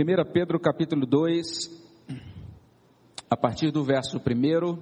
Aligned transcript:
1 0.00 0.32
Pedro 0.32 0.58
capítulo 0.58 1.04
2, 1.04 1.46
a 3.28 3.36
partir 3.36 3.70
do 3.70 3.84
verso 3.84 4.16
1, 4.16 4.78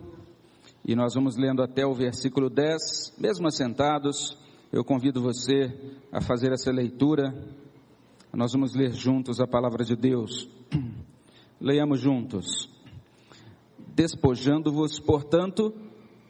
e 0.86 0.94
nós 0.94 1.14
vamos 1.14 1.36
lendo 1.36 1.60
até 1.60 1.84
o 1.84 1.92
versículo 1.92 2.48
10, 2.48 3.16
mesmo 3.18 3.48
assentados, 3.48 4.38
eu 4.72 4.84
convido 4.84 5.20
você 5.20 5.76
a 6.12 6.20
fazer 6.20 6.52
essa 6.52 6.70
leitura. 6.70 7.34
Nós 8.32 8.52
vamos 8.52 8.76
ler 8.76 8.92
juntos 8.92 9.40
a 9.40 9.46
palavra 9.46 9.84
de 9.84 9.96
Deus. 9.96 10.48
Leiamos 11.60 11.98
juntos. 11.98 12.70
Despojando-vos, 13.96 15.00
portanto, 15.00 15.74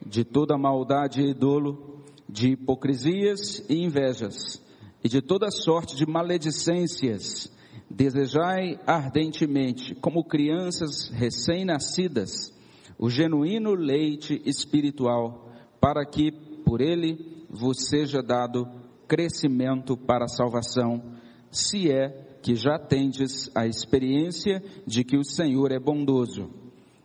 de 0.01 0.25
toda 0.25 0.57
maldade 0.57 1.21
e 1.21 1.35
dolo, 1.35 2.01
de 2.27 2.53
hipocrisias 2.53 3.69
e 3.69 3.85
invejas, 3.85 4.65
e 5.05 5.11
de 5.11 5.21
toda 5.21 5.51
sorte 5.51 5.95
de 5.95 6.07
maledicências, 6.07 7.53
desejai 7.91 8.79
ardentemente, 8.87 9.95
como 9.95 10.25
crianças 10.25 11.09
recém-nascidas, 11.11 12.53
o 12.99 13.09
genuíno 13.09 13.75
leite 13.75 14.43
espiritual, 14.45 15.51
para 15.81 16.05
que 16.05 16.33
por 16.65 16.81
ele 16.81 17.47
vos 17.49 17.89
seja 17.89 18.23
dado 18.23 18.69
crescimento 19.07 19.97
para 19.97 20.25
a 20.25 20.29
salvação, 20.29 21.03
se 21.51 21.91
é 21.91 22.39
que 22.43 22.55
já 22.55 22.79
tendes 22.79 23.51
a 23.55 23.67
experiência 23.67 24.63
de 24.87 25.03
que 25.03 25.17
o 25.17 25.25
Senhor 25.25 25.73
é 25.73 25.79
bondoso. 25.79 26.51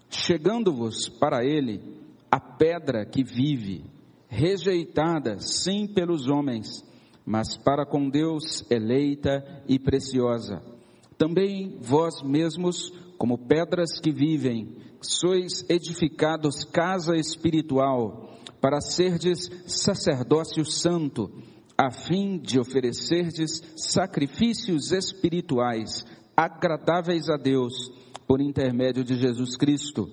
Chegando-vos 0.09 1.09
para 1.09 1.43
ele 1.45 1.81
a 2.29 2.39
pedra 2.39 3.05
que 3.05 3.23
vive, 3.23 3.85
rejeitada 4.27 5.39
sim 5.39 5.87
pelos 5.87 6.27
homens, 6.27 6.83
mas 7.25 7.55
para 7.55 7.85
com 7.85 8.09
Deus 8.09 8.69
eleita 8.69 9.63
e 9.67 9.79
preciosa. 9.79 10.72
Também 11.17 11.77
vós 11.79 12.21
mesmos, 12.23 12.91
como 13.17 13.37
pedras 13.37 13.99
que 13.99 14.11
vivem, 14.11 14.77
sois 15.01 15.65
edificados 15.69 16.63
casa 16.63 17.15
espiritual, 17.15 18.37
para 18.61 18.79
serdes 18.81 19.49
sacerdócio 19.67 20.65
santo, 20.65 21.29
a 21.77 21.91
fim 21.91 22.37
de 22.37 22.59
oferecerdes 22.59 23.61
sacrifícios 23.75 24.91
espirituais 24.91 26.05
agradáveis 26.35 27.29
a 27.29 27.37
Deus 27.37 27.91
por 28.27 28.41
intermédio 28.41 29.03
de 29.03 29.15
Jesus 29.15 29.55
Cristo, 29.55 30.09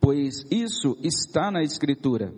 pois 0.00 0.44
isso 0.50 0.96
está 1.02 1.50
na 1.50 1.62
Escritura. 1.62 2.34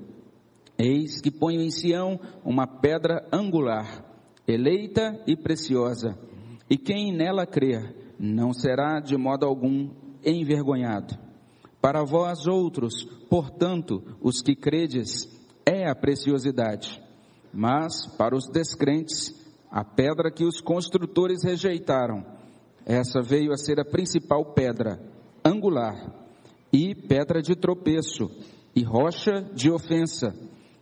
Eis 0.78 1.20
que 1.20 1.30
ponho 1.30 1.60
em 1.60 1.70
Sião 1.70 2.20
uma 2.44 2.66
pedra 2.66 3.26
angular, 3.32 4.04
eleita 4.46 5.20
e 5.26 5.34
preciosa, 5.34 6.18
e 6.68 6.76
quem 6.76 7.12
nela 7.12 7.46
crer 7.46 8.14
não 8.18 8.52
será 8.52 9.00
de 9.00 9.16
modo 9.16 9.46
algum 9.46 9.90
envergonhado. 10.24 11.16
Para 11.80 12.04
vós 12.04 12.46
outros, 12.46 13.04
portanto, 13.28 14.02
os 14.20 14.42
que 14.42 14.56
credes, 14.56 15.28
é 15.64 15.88
a 15.88 15.94
preciosidade, 15.94 17.02
mas 17.52 18.06
para 18.16 18.36
os 18.36 18.48
descrentes, 18.48 19.34
a 19.70 19.84
pedra 19.84 20.30
que 20.30 20.44
os 20.44 20.60
construtores 20.60 21.44
rejeitaram, 21.44 22.24
essa 22.84 23.20
veio 23.20 23.52
a 23.52 23.56
ser 23.56 23.80
a 23.80 23.84
principal 23.84 24.52
pedra, 24.52 25.00
angular, 25.44 26.12
e 26.72 26.94
pedra 26.94 27.40
de 27.40 27.54
tropeço, 27.54 28.30
e 28.74 28.82
rocha 28.82 29.42
de 29.54 29.70
ofensa. 29.70 30.34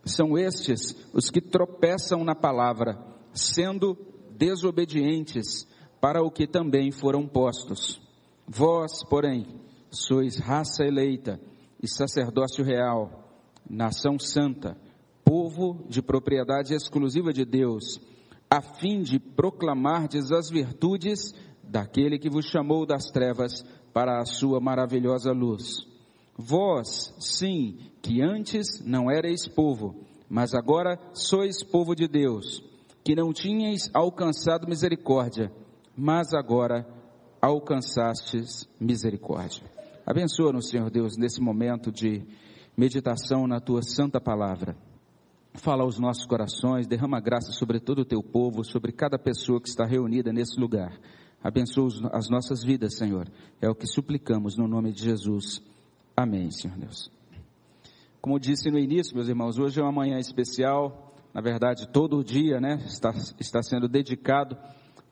São 0.05 0.37
estes 0.37 1.09
os 1.15 1.31
que 1.31 1.41
tropeçam 1.41 2.25
na 2.25 2.35
palavra, 2.35 2.99
sendo 3.33 3.97
desobedientes 4.37 5.67
para 6.05 6.23
o 6.23 6.31
que 6.31 6.47
também 6.47 6.91
foram 6.91 7.27
postos. 7.27 7.99
Vós, 8.47 9.03
porém, 9.09 9.47
sois 9.91 10.39
raça 10.39 10.85
eleita 10.85 11.41
e 11.83 11.89
sacerdócio 11.89 12.63
real 12.63 13.25
nação 13.67 14.19
santa, 14.19 14.77
povo 15.25 15.83
de 15.89 16.03
propriedade 16.03 16.75
exclusiva 16.75 17.33
de 17.33 17.47
Deus, 17.47 17.99
a 18.51 18.61
fim 18.61 19.01
de 19.01 19.19
proclamardes 19.19 20.31
as 20.31 20.51
virtudes 20.51 21.33
daquele 21.63 22.19
que 22.19 22.29
vos 22.29 22.45
chamou 22.51 22.85
das 22.85 23.05
trevas 23.07 23.65
para 23.95 24.19
a 24.19 24.27
sua 24.27 24.61
maravilhosa 24.61 25.33
luz. 25.33 25.87
Vós, 26.37 27.15
sim, 27.19 27.79
que 28.03 28.21
antes 28.21 28.85
não 28.85 29.11
erais 29.11 29.49
povo, 29.49 30.05
mas 30.29 30.53
agora 30.53 30.99
sois 31.15 31.65
povo 31.65 31.95
de 31.95 32.07
Deus, 32.07 32.63
que 33.03 33.15
não 33.15 33.33
tinhais 33.33 33.91
alcançado 33.95 34.69
misericórdia, 34.69 35.51
mas 35.97 36.33
agora 36.35 36.87
alcançastes 37.41 38.69
misericórdia. 38.81 39.63
Abençoa-nos, 40.07 40.69
Senhor 40.69 40.91
Deus, 40.91 41.17
nesse 41.17 41.41
momento 41.41 41.91
de 41.91 42.23
meditação 42.77 43.47
na 43.47 43.61
tua 43.61 43.83
santa 43.83 44.21
palavra. 44.21 44.77
Fala 45.55 45.85
aos 45.85 45.99
nossos 45.99 46.27
corações, 46.27 46.87
derrama 46.87 47.21
graça 47.21 47.53
sobre 47.53 47.79
todo 47.79 48.01
o 48.01 48.05
teu 48.05 48.23
povo, 48.23 48.65
sobre 48.65 48.93
cada 48.93 49.19
pessoa 49.19 49.61
que 49.61 49.69
está 49.69 49.85
reunida 49.85 50.33
nesse 50.33 50.59
lugar. 50.59 50.99
Abençoa 51.43 51.89
as 52.13 52.29
nossas 52.29 52.65
vidas, 52.65 52.97
Senhor. 52.97 53.31
É 53.61 53.69
o 53.69 53.75
que 53.75 53.87
suplicamos 53.87 54.57
no 54.57 54.67
nome 54.67 54.93
de 54.93 55.05
Jesus. 55.05 55.63
Amém, 56.17 56.51
Senhor 56.51 56.77
Deus. 56.77 57.11
Como 58.21 58.41
disse 58.41 58.71
no 58.71 58.79
início, 58.79 59.15
meus 59.15 59.29
irmãos, 59.29 59.59
hoje 59.59 59.79
é 59.79 59.83
uma 59.83 59.93
manhã 59.93 60.17
especial. 60.19 61.15
Na 61.33 61.41
verdade, 61.41 61.87
todo 61.89 62.17
o 62.17 62.25
dia, 62.25 62.59
né, 62.61 62.83
está, 62.87 63.11
está 63.39 63.63
sendo 63.63 63.87
dedicado 63.87 64.57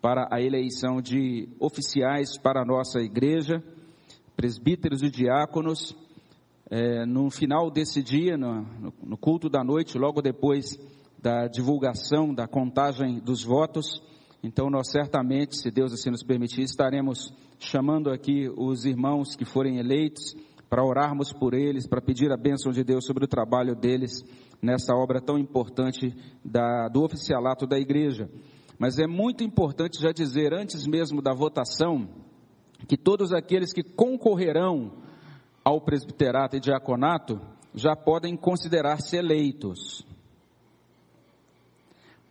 para 0.02 0.26
a 0.32 0.42
eleição 0.42 1.00
de 1.00 1.48
oficiais 1.60 2.36
para 2.36 2.62
a 2.62 2.64
nossa 2.64 2.98
igreja, 2.98 3.62
presbíteros 4.36 5.00
e 5.00 5.08
diáconos 5.08 5.96
é, 6.68 7.06
no 7.06 7.30
final 7.30 7.70
desse 7.70 8.02
dia, 8.02 8.36
no, 8.36 8.66
no 9.00 9.16
culto 9.16 9.48
da 9.48 9.62
noite, 9.62 9.96
logo 9.96 10.20
depois 10.20 10.76
da 11.20 11.46
divulgação, 11.46 12.34
da 12.34 12.48
contagem 12.48 13.20
dos 13.20 13.44
votos, 13.44 14.02
então 14.42 14.68
nós 14.68 14.90
certamente, 14.90 15.56
se 15.56 15.70
Deus 15.70 15.92
assim 15.92 16.10
nos 16.10 16.24
permitir, 16.24 16.62
estaremos 16.62 17.32
chamando 17.60 18.10
aqui 18.10 18.50
os 18.56 18.84
irmãos 18.84 19.36
que 19.36 19.44
forem 19.44 19.78
eleitos 19.78 20.34
para 20.68 20.84
orarmos 20.84 21.32
por 21.32 21.54
eles, 21.54 21.86
para 21.86 22.02
pedir 22.02 22.32
a 22.32 22.36
bênção 22.36 22.72
de 22.72 22.82
Deus 22.82 23.06
sobre 23.06 23.24
o 23.24 23.28
trabalho 23.28 23.76
deles 23.76 24.24
nessa 24.60 24.94
obra 24.96 25.20
tão 25.20 25.38
importante 25.38 26.12
da, 26.44 26.88
do 26.88 27.04
oficialato 27.04 27.68
da 27.68 27.78
igreja. 27.78 28.28
Mas 28.82 28.98
é 28.98 29.06
muito 29.06 29.44
importante 29.44 30.00
já 30.00 30.10
dizer, 30.10 30.52
antes 30.52 30.88
mesmo 30.88 31.22
da 31.22 31.32
votação, 31.32 32.08
que 32.88 32.96
todos 32.96 33.32
aqueles 33.32 33.72
que 33.72 33.84
concorrerão 33.84 34.90
ao 35.64 35.80
presbiterato 35.80 36.56
e 36.56 36.60
diaconato 36.60 37.40
já 37.72 37.94
podem 37.94 38.36
considerar-se 38.36 39.16
eleitos. 39.16 40.04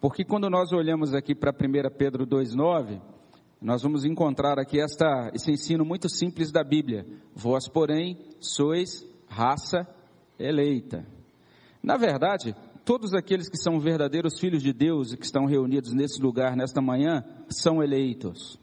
Porque 0.01 0.25
quando 0.25 0.49
nós 0.49 0.73
olhamos 0.73 1.13
aqui 1.13 1.33
para 1.33 1.53
1 1.53 1.95
Pedro 1.97 2.27
2,9, 2.27 3.01
nós 3.61 3.81
vamos 3.81 4.03
encontrar 4.03 4.59
aqui 4.59 4.77
esta, 4.81 5.31
esse 5.33 5.53
ensino 5.53 5.85
muito 5.85 6.09
simples 6.09 6.51
da 6.51 6.65
Bíblia. 6.65 7.05
Vós, 7.33 7.69
porém, 7.69 8.19
sois 8.41 9.07
raça 9.29 9.87
eleita. 10.37 11.07
Na 11.81 11.95
verdade, 11.95 12.53
todos 12.85 13.13
aqueles 13.13 13.49
que 13.49 13.57
são 13.57 13.79
verdadeiros 13.79 14.39
filhos 14.39 14.61
de 14.61 14.73
Deus 14.73 15.11
e 15.11 15.17
que 15.17 15.25
estão 15.25 15.45
reunidos 15.45 15.93
nesse 15.93 16.21
lugar 16.21 16.55
nesta 16.55 16.81
manhã 16.81 17.23
são 17.49 17.83
eleitos. 17.83 18.59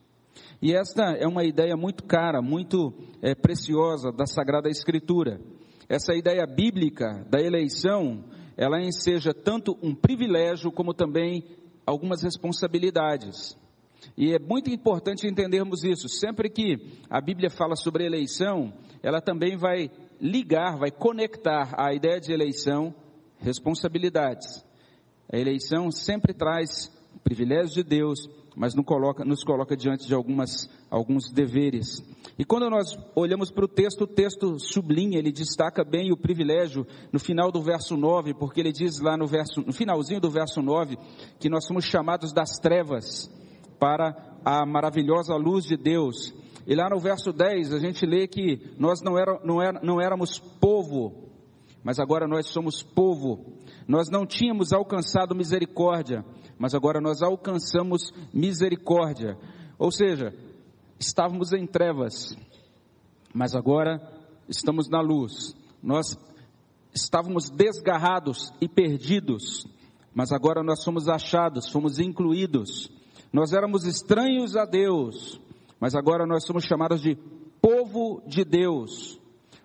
E 0.61 0.75
esta 0.75 1.13
é 1.13 1.27
uma 1.27 1.45
ideia 1.45 1.77
muito 1.77 2.05
cara, 2.05 2.43
muito 2.43 2.93
é, 3.23 3.35
preciosa 3.35 4.11
da 4.11 4.27
Sagrada 4.27 4.69
Escritura. 4.69 5.41
Essa 5.89 6.15
ideia 6.15 6.45
bíblica 6.47 7.25
da 7.31 7.41
eleição, 7.41 8.25
ela 8.57 8.81
enseja 8.81 9.33
tanto 9.33 9.79
um 9.83 9.95
privilégio 9.95 10.73
como 10.73 10.93
também 10.93 11.45
algumas 11.87 12.23
responsabilidades. 12.23 13.57
E 14.17 14.35
é 14.35 14.39
muito 14.39 14.69
importante 14.69 15.27
entendermos 15.27 15.85
isso. 15.85 16.09
Sempre 16.09 16.51
que 16.51 16.77
a 17.09 17.21
Bíblia 17.21 17.51
fala 17.51 17.77
sobre 17.77 18.05
eleição, 18.05 18.73
ela 19.03 19.21
também 19.21 19.57
vai 19.57 19.91
ligar, 20.21 20.77
vai 20.77 20.91
conectar 20.91 21.73
a 21.79 21.95
ideia 21.95 22.21
de 22.21 22.33
eleição 22.33 22.95
responsabilidades. 23.41 24.65
A 25.31 25.37
eleição 25.37 25.91
sempre 25.91 26.33
traz 26.33 26.91
privilégios 27.23 27.75
de 27.75 27.83
Deus, 27.83 28.29
mas 28.57 28.75
nos 28.75 28.85
coloca, 28.85 29.25
nos 29.25 29.45
coloca 29.45 29.77
diante 29.77 30.07
de 30.07 30.15
algumas, 30.15 30.69
alguns 30.91 31.31
deveres. 31.31 32.03
E 32.39 32.45
quando 32.45 32.71
nós 32.71 32.97
olhamos 33.15 33.51
para 33.51 33.65
o 33.65 33.69
texto, 33.69 34.03
o 34.03 34.07
texto 34.07 34.59
sublinha, 34.59 35.19
ele 35.19 35.31
destaca 35.31 35.85
bem 35.85 36.13
o 36.13 36.17
privilégio 36.17 36.87
no 37.13 37.19
final 37.19 37.53
do 37.53 37.61
verso 37.61 37.97
9, 37.97 38.35
porque 38.35 38.61
ele 38.61 38.73
diz 38.73 39.01
lá 39.01 39.17
no, 39.17 39.27
verso, 39.27 39.61
no 39.61 39.73
finalzinho 39.73 40.21
do 40.21 40.31
verso 40.31 40.63
9 40.63 40.97
que 41.39 41.49
nós 41.49 41.67
somos 41.67 41.85
chamados 41.85 42.33
das 42.33 42.59
trevas 42.59 43.31
para 43.79 44.17
a 44.45 44.65
maravilhosa 44.65 45.35
luz 45.37 45.65
de 45.65 45.77
Deus. 45.77 46.35
E 46.67 46.75
lá 46.75 46.89
no 46.91 46.99
verso 46.99 47.33
10 47.33 47.73
a 47.73 47.79
gente 47.79 48.05
lê 48.05 48.27
que 48.27 48.73
nós 48.79 49.01
não, 49.03 49.19
era, 49.19 49.41
não, 49.45 49.63
era, 49.63 49.81
não 49.83 50.01
éramos 50.01 50.39
povo, 50.39 51.28
mas 51.83 51.99
agora 51.99 52.27
nós 52.27 52.49
somos 52.49 52.83
povo. 52.83 53.59
Nós 53.87 54.11
não 54.11 54.27
tínhamos 54.27 54.73
alcançado 54.73 55.35
misericórdia, 55.35 56.25
mas 56.59 56.75
agora 56.75 57.01
nós 57.01 57.23
alcançamos 57.23 58.13
misericórdia. 58.33 59.39
Ou 59.79 59.91
seja, 59.91 60.35
estávamos 60.99 61.53
em 61.53 61.67
trevas, 61.67 62.37
mas 63.33 63.55
agora 63.55 64.01
estamos 64.49 64.89
na 64.89 65.01
luz. 65.01 65.57
Nós 65.83 66.19
estávamos 66.93 67.51
desgarrados 67.51 68.53
e 68.61 68.69
perdidos, 68.69 69.67
mas 70.15 70.33
agora 70.33 70.63
nós 70.63 70.83
somos 70.83 71.09
achados, 71.09 71.71
fomos 71.71 71.99
incluídos. 72.01 72.91
Nós 73.33 73.53
éramos 73.53 73.85
estranhos 73.85 74.57
a 74.57 74.65
Deus, 74.65 75.41
mas 75.79 75.95
agora 75.95 76.27
nós 76.27 76.45
somos 76.45 76.65
chamados 76.65 77.01
de 77.01 77.17
povo 77.61 78.23
de 78.27 78.45
Deus. 78.45 79.18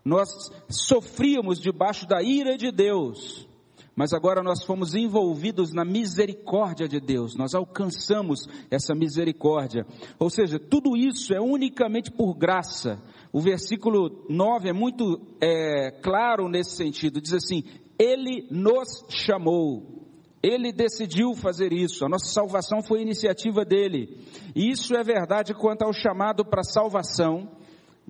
Nós 0.03 0.29
sofríamos 0.69 1.59
debaixo 1.59 2.05
da 2.05 2.21
ira 2.21 2.57
de 2.57 2.71
Deus, 2.71 3.47
mas 3.95 4.11
agora 4.11 4.41
nós 4.41 4.63
fomos 4.63 4.95
envolvidos 4.95 5.71
na 5.71 5.85
misericórdia 5.85 6.87
de 6.87 6.99
Deus, 6.99 7.35
nós 7.35 7.53
alcançamos 7.53 8.47
essa 8.69 8.93
misericórdia. 8.95 9.85
Ou 10.19 10.29
seja, 10.29 10.59
tudo 10.59 10.97
isso 10.97 11.33
é 11.33 11.39
unicamente 11.39 12.11
por 12.11 12.33
graça. 12.33 13.01
O 13.31 13.39
versículo 13.39 14.25
9 14.29 14.69
é 14.69 14.73
muito 14.73 15.21
é, 15.39 15.91
claro 16.01 16.49
nesse 16.49 16.75
sentido: 16.75 17.21
diz 17.21 17.33
assim, 17.33 17.63
Ele 17.97 18.47
nos 18.51 19.05
chamou. 19.09 20.01
Ele 20.41 20.73
decidiu 20.73 21.33
fazer 21.35 21.71
isso, 21.71 22.03
a 22.03 22.09
nossa 22.09 22.25
salvação 22.25 22.81
foi 22.81 23.01
iniciativa 23.01 23.63
dele. 23.63 24.19
E 24.53 24.69
isso 24.69 24.93
é 24.93 25.01
verdade 25.01 25.53
quanto 25.53 25.83
ao 25.83 25.93
chamado 25.93 26.43
para 26.43 26.65
salvação, 26.65 27.49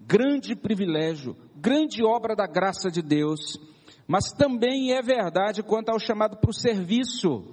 grande 0.05 0.55
privilégio, 0.55 1.35
grande 1.55 2.03
obra 2.03 2.35
da 2.35 2.45
graça 2.47 2.89
de 2.91 3.01
Deus 3.01 3.59
mas 4.07 4.31
também 4.31 4.93
é 4.93 5.01
verdade 5.01 5.63
quanto 5.63 5.89
ao 5.89 5.99
chamado 5.99 6.37
para 6.37 6.49
o 6.49 6.53
serviço. 6.53 7.43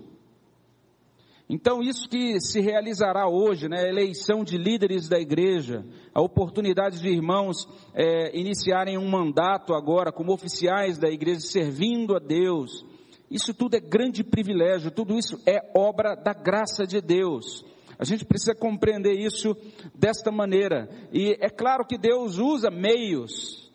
Então, 1.49 1.83
isso 1.83 2.09
que 2.09 2.41
se 2.41 2.61
realizará 2.61 3.29
hoje, 3.29 3.69
né, 3.69 3.81
a 3.81 3.89
eleição 3.89 4.45
de 4.45 4.57
líderes 4.57 5.09
da 5.09 5.19
igreja, 5.19 5.85
a 6.15 6.23
oportunidade 6.23 7.01
de 7.01 7.09
irmãos 7.09 7.69
é, 7.93 8.39
iniciarem 8.39 8.97
um 8.97 9.09
mandato 9.09 9.75
agora 9.75 10.13
como 10.13 10.33
oficiais 10.33 10.97
da 10.97 11.09
igreja, 11.09 11.41
servindo 11.41 12.15
a 12.15 12.21
Deus, 12.21 12.85
isso 13.29 13.53
tudo 13.53 13.75
é 13.75 13.81
grande 13.81 14.23
privilégio, 14.23 14.93
tudo 14.93 15.19
isso 15.19 15.41
é 15.45 15.61
obra 15.75 16.15
da 16.15 16.33
graça 16.33 16.87
de 16.87 17.01
Deus. 17.01 17.65
A 18.01 18.05
gente 18.05 18.25
precisa 18.25 18.55
compreender 18.55 19.13
isso 19.13 19.55
desta 19.95 20.33
maneira. 20.33 20.89
E 21.13 21.37
é 21.39 21.51
claro 21.51 21.85
que 21.85 21.99
Deus 21.99 22.39
usa 22.39 22.71
meios 22.71 23.70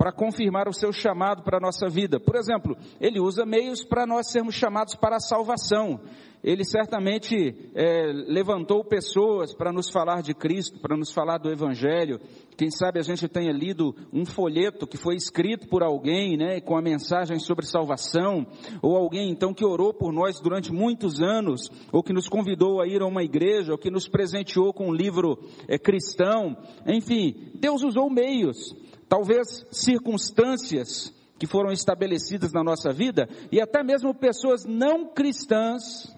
para 0.00 0.10
confirmar 0.10 0.66
o 0.66 0.72
seu 0.72 0.94
chamado 0.94 1.42
para 1.42 1.58
a 1.58 1.60
nossa 1.60 1.86
vida. 1.86 2.18
Por 2.18 2.34
exemplo, 2.34 2.74
ele 2.98 3.20
usa 3.20 3.44
meios 3.44 3.84
para 3.84 4.06
nós 4.06 4.30
sermos 4.30 4.54
chamados 4.54 4.94
para 4.94 5.16
a 5.16 5.20
salvação. 5.20 6.00
Ele 6.42 6.64
certamente 6.64 7.70
é, 7.74 8.10
levantou 8.26 8.82
pessoas 8.82 9.54
para 9.54 9.70
nos 9.70 9.90
falar 9.90 10.22
de 10.22 10.32
Cristo, 10.32 10.80
para 10.80 10.96
nos 10.96 11.12
falar 11.12 11.36
do 11.36 11.50
Evangelho. 11.50 12.18
Quem 12.56 12.70
sabe 12.70 12.98
a 12.98 13.02
gente 13.02 13.28
tenha 13.28 13.52
lido 13.52 13.94
um 14.10 14.24
folheto 14.24 14.86
que 14.86 14.96
foi 14.96 15.16
escrito 15.16 15.68
por 15.68 15.82
alguém, 15.82 16.34
né, 16.34 16.62
com 16.62 16.78
a 16.78 16.80
mensagem 16.80 17.38
sobre 17.38 17.66
salvação, 17.66 18.46
ou 18.80 18.96
alguém 18.96 19.30
então 19.30 19.52
que 19.52 19.66
orou 19.66 19.92
por 19.92 20.14
nós 20.14 20.40
durante 20.40 20.72
muitos 20.72 21.20
anos, 21.20 21.70
ou 21.92 22.02
que 22.02 22.14
nos 22.14 22.26
convidou 22.26 22.80
a 22.80 22.86
ir 22.86 23.02
a 23.02 23.06
uma 23.06 23.22
igreja, 23.22 23.72
ou 23.72 23.78
que 23.78 23.90
nos 23.90 24.08
presenteou 24.08 24.72
com 24.72 24.88
um 24.88 24.94
livro 24.94 25.38
é, 25.68 25.78
cristão. 25.78 26.56
Enfim, 26.86 27.50
Deus 27.54 27.82
usou 27.82 28.08
meios 28.08 28.79
talvez 29.10 29.66
circunstâncias 29.72 31.12
que 31.36 31.44
foram 31.44 31.72
estabelecidas 31.72 32.52
na 32.52 32.62
nossa 32.62 32.92
vida 32.92 33.28
e 33.50 33.60
até 33.60 33.82
mesmo 33.82 34.14
pessoas 34.14 34.64
não 34.64 35.04
cristãs 35.04 36.16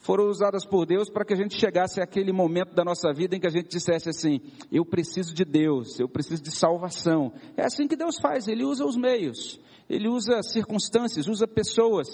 foram 0.00 0.28
usadas 0.28 0.64
por 0.66 0.86
Deus 0.86 1.08
para 1.08 1.24
que 1.24 1.34
a 1.34 1.36
gente 1.36 1.56
chegasse 1.56 2.00
àquele 2.00 2.32
momento 2.32 2.74
da 2.74 2.84
nossa 2.84 3.12
vida 3.12 3.36
em 3.36 3.40
que 3.40 3.46
a 3.46 3.50
gente 3.50 3.68
dissesse 3.68 4.08
assim: 4.08 4.40
eu 4.72 4.84
preciso 4.84 5.32
de 5.32 5.44
Deus, 5.44 6.00
eu 6.00 6.08
preciso 6.08 6.42
de 6.42 6.50
salvação. 6.50 7.32
É 7.56 7.64
assim 7.64 7.86
que 7.86 7.96
Deus 7.96 8.18
faz, 8.20 8.48
Ele 8.48 8.64
usa 8.64 8.84
os 8.84 8.96
meios, 8.96 9.60
Ele 9.88 10.08
usa 10.08 10.42
circunstâncias, 10.42 11.28
usa 11.28 11.46
pessoas. 11.46 12.08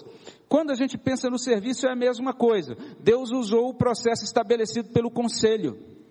Quando 0.46 0.72
a 0.72 0.74
gente 0.74 0.98
pensa 0.98 1.30
no 1.30 1.38
serviço 1.38 1.86
é 1.86 1.92
a 1.92 1.96
mesma 1.96 2.34
coisa. 2.34 2.76
Deus 3.00 3.30
usou 3.30 3.70
o 3.70 3.74
processo 3.74 4.24
estabelecido 4.24 4.90
pelo 4.90 5.10
conselho 5.10 6.01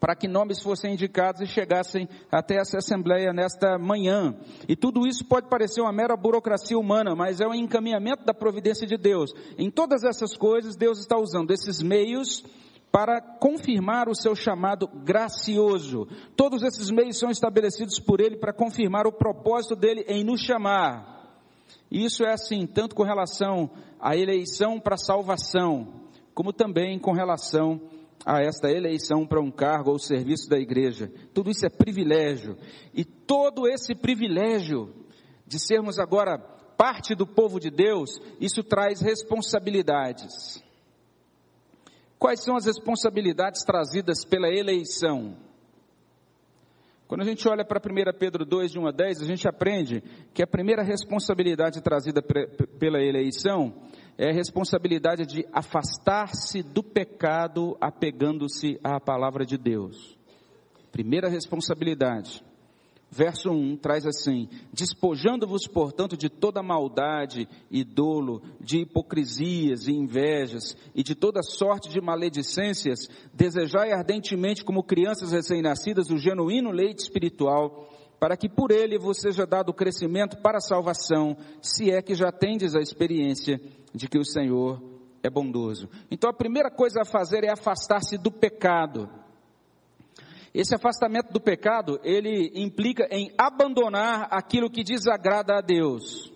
para 0.00 0.16
que 0.16 0.26
nomes 0.26 0.62
fossem 0.62 0.94
indicados 0.94 1.42
e 1.42 1.46
chegassem 1.46 2.08
até 2.32 2.56
essa 2.56 2.78
assembleia 2.78 3.32
nesta 3.34 3.78
manhã. 3.78 4.34
E 4.66 4.74
tudo 4.74 5.06
isso 5.06 5.26
pode 5.26 5.48
parecer 5.48 5.82
uma 5.82 5.92
mera 5.92 6.16
burocracia 6.16 6.78
humana, 6.78 7.14
mas 7.14 7.40
é 7.40 7.46
um 7.46 7.54
encaminhamento 7.54 8.24
da 8.24 8.32
providência 8.32 8.86
de 8.86 8.96
Deus. 8.96 9.30
Em 9.58 9.70
todas 9.70 10.02
essas 10.02 10.34
coisas, 10.34 10.74
Deus 10.74 10.98
está 10.98 11.18
usando 11.18 11.50
esses 11.50 11.82
meios 11.82 12.42
para 12.90 13.20
confirmar 13.20 14.08
o 14.08 14.14
seu 14.14 14.34
chamado 14.34 14.88
gracioso. 14.88 16.08
Todos 16.34 16.62
esses 16.62 16.90
meios 16.90 17.18
são 17.18 17.30
estabelecidos 17.30 18.00
por 18.00 18.20
Ele 18.20 18.36
para 18.36 18.54
confirmar 18.54 19.06
o 19.06 19.12
propósito 19.12 19.76
dele 19.76 20.04
em 20.08 20.24
nos 20.24 20.40
chamar. 20.40 21.20
E 21.90 22.04
isso 22.04 22.24
é 22.24 22.32
assim, 22.32 22.66
tanto 22.66 22.94
com 22.94 23.02
relação 23.02 23.70
à 24.00 24.16
eleição 24.16 24.80
para 24.80 24.96
salvação, 24.96 26.08
como 26.34 26.52
também 26.52 26.98
com 26.98 27.12
relação 27.12 27.80
a 28.24 28.40
esta 28.40 28.70
eleição 28.70 29.26
para 29.26 29.40
um 29.40 29.50
cargo 29.50 29.90
ou 29.90 29.98
serviço 29.98 30.48
da 30.48 30.58
igreja. 30.58 31.10
Tudo 31.32 31.50
isso 31.50 31.64
é 31.64 31.70
privilégio. 31.70 32.56
E 32.94 33.04
todo 33.04 33.66
esse 33.66 33.94
privilégio 33.94 34.94
de 35.46 35.58
sermos 35.58 35.98
agora 35.98 36.38
parte 36.38 37.14
do 37.14 37.26
povo 37.26 37.60
de 37.60 37.70
Deus, 37.70 38.20
isso 38.40 38.62
traz 38.62 39.00
responsabilidades. 39.00 40.62
Quais 42.18 42.42
são 42.42 42.56
as 42.56 42.66
responsabilidades 42.66 43.64
trazidas 43.64 44.24
pela 44.24 44.48
eleição? 44.48 45.36
Quando 47.10 47.22
a 47.22 47.24
gente 47.24 47.48
olha 47.48 47.64
para 47.64 47.80
1 47.80 48.18
Pedro 48.18 48.44
2, 48.44 48.70
de 48.70 48.78
1 48.78 48.86
a 48.86 48.92
10, 48.92 49.22
a 49.22 49.24
gente 49.24 49.48
aprende 49.48 50.00
que 50.32 50.42
a 50.42 50.46
primeira 50.46 50.82
responsabilidade 50.82 51.82
trazida 51.82 52.22
pela 52.22 53.02
eleição 53.02 53.74
é 54.20 54.30
responsabilidade 54.30 55.24
de 55.24 55.46
afastar-se 55.50 56.62
do 56.62 56.82
pecado 56.82 57.74
apegando-se 57.80 58.78
à 58.84 59.00
palavra 59.00 59.46
de 59.46 59.56
Deus. 59.56 60.14
Primeira 60.92 61.26
responsabilidade. 61.26 62.44
Verso 63.10 63.50
1 63.50 63.78
traz 63.78 64.04
assim: 64.04 64.46
Despojando-vos, 64.74 65.66
portanto, 65.66 66.18
de 66.18 66.28
toda 66.28 66.62
maldade 66.62 67.48
e 67.70 67.82
dolo, 67.82 68.42
de 68.60 68.80
hipocrisias 68.80 69.88
e 69.88 69.92
invejas, 69.92 70.76
e 70.94 71.02
de 71.02 71.14
toda 71.14 71.42
sorte 71.42 71.88
de 71.88 71.98
maledicências, 71.98 73.08
desejai 73.32 73.90
ardentemente, 73.90 74.62
como 74.62 74.84
crianças 74.84 75.32
recém-nascidas, 75.32 76.10
o 76.10 76.18
genuíno 76.18 76.70
leite 76.70 76.98
espiritual, 76.98 77.88
para 78.20 78.36
que 78.36 78.50
por 78.50 78.70
ele 78.70 78.98
vos 78.98 79.18
seja 79.18 79.46
dado 79.46 79.72
crescimento 79.72 80.36
para 80.36 80.58
a 80.58 80.60
salvação, 80.60 81.34
se 81.62 81.90
é 81.90 82.02
que 82.02 82.14
já 82.14 82.30
tendes 82.30 82.76
a 82.76 82.80
experiência 82.80 83.58
de 83.94 84.06
que 84.06 84.18
o 84.18 84.24
Senhor 84.24 84.80
é 85.22 85.30
bondoso. 85.30 85.88
Então 86.10 86.28
a 86.28 86.34
primeira 86.34 86.70
coisa 86.70 87.00
a 87.00 87.04
fazer 87.04 87.44
é 87.44 87.50
afastar-se 87.50 88.18
do 88.18 88.30
pecado. 88.30 89.08
Esse 90.52 90.74
afastamento 90.74 91.32
do 91.32 91.40
pecado, 91.40 91.98
ele 92.02 92.52
implica 92.54 93.08
em 93.10 93.32
abandonar 93.38 94.28
aquilo 94.30 94.68
que 94.68 94.84
desagrada 94.84 95.56
a 95.56 95.60
Deus. 95.62 96.30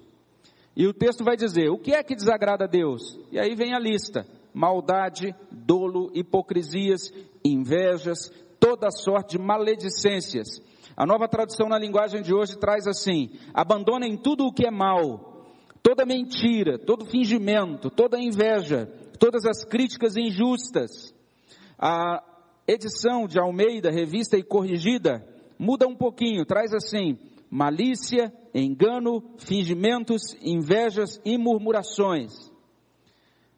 E 0.75 0.87
o 0.87 0.95
texto 0.95 1.23
vai 1.23 1.37
dizer: 1.37 1.69
o 1.69 1.79
que 1.79 1.93
é 1.93 2.03
que 2.03 2.15
desagrada 2.15 2.65
a 2.65 2.69
Deus? 2.69 3.19
E 3.31 3.39
aí 3.39 3.55
vem 3.55 3.75
a 3.75 3.79
lista: 3.79 4.27
maldade, 4.55 5.35
dolo, 5.51 6.11
hipocrisias, 6.15 7.13
invejas, 7.45 8.33
toda 8.59 8.91
sorte 8.91 9.37
de 9.37 9.45
maledicências. 9.45 10.63
A 10.97 11.05
nova 11.05 11.27
tradução 11.27 11.69
na 11.69 11.79
linguagem 11.79 12.23
de 12.23 12.33
hoje 12.33 12.57
traz 12.57 12.87
assim: 12.87 13.31
abandonem 13.53 14.17
tudo 14.17 14.47
o 14.47 14.53
que 14.53 14.67
é 14.67 14.71
mal, 14.71 15.45
toda 15.83 16.07
mentira, 16.07 16.79
todo 16.79 17.05
fingimento, 17.05 17.91
toda 17.91 18.21
inveja, 18.21 18.87
todas 19.19 19.45
as 19.45 19.65
críticas 19.65 20.17
injustas. 20.17 21.13
A 21.77 22.23
edição 22.67 23.27
de 23.27 23.41
Almeida, 23.41 23.91
revista 23.91 24.37
e 24.37 24.43
corrigida, 24.43 25.27
muda 25.59 25.89
um 25.89 25.97
pouquinho, 25.97 26.47
traz 26.47 26.73
assim: 26.73 27.19
malícia, 27.51 28.33
engano, 28.55 29.21
fingimentos, 29.39 30.37
invejas 30.41 31.21
e 31.25 31.37
murmurações. 31.37 32.53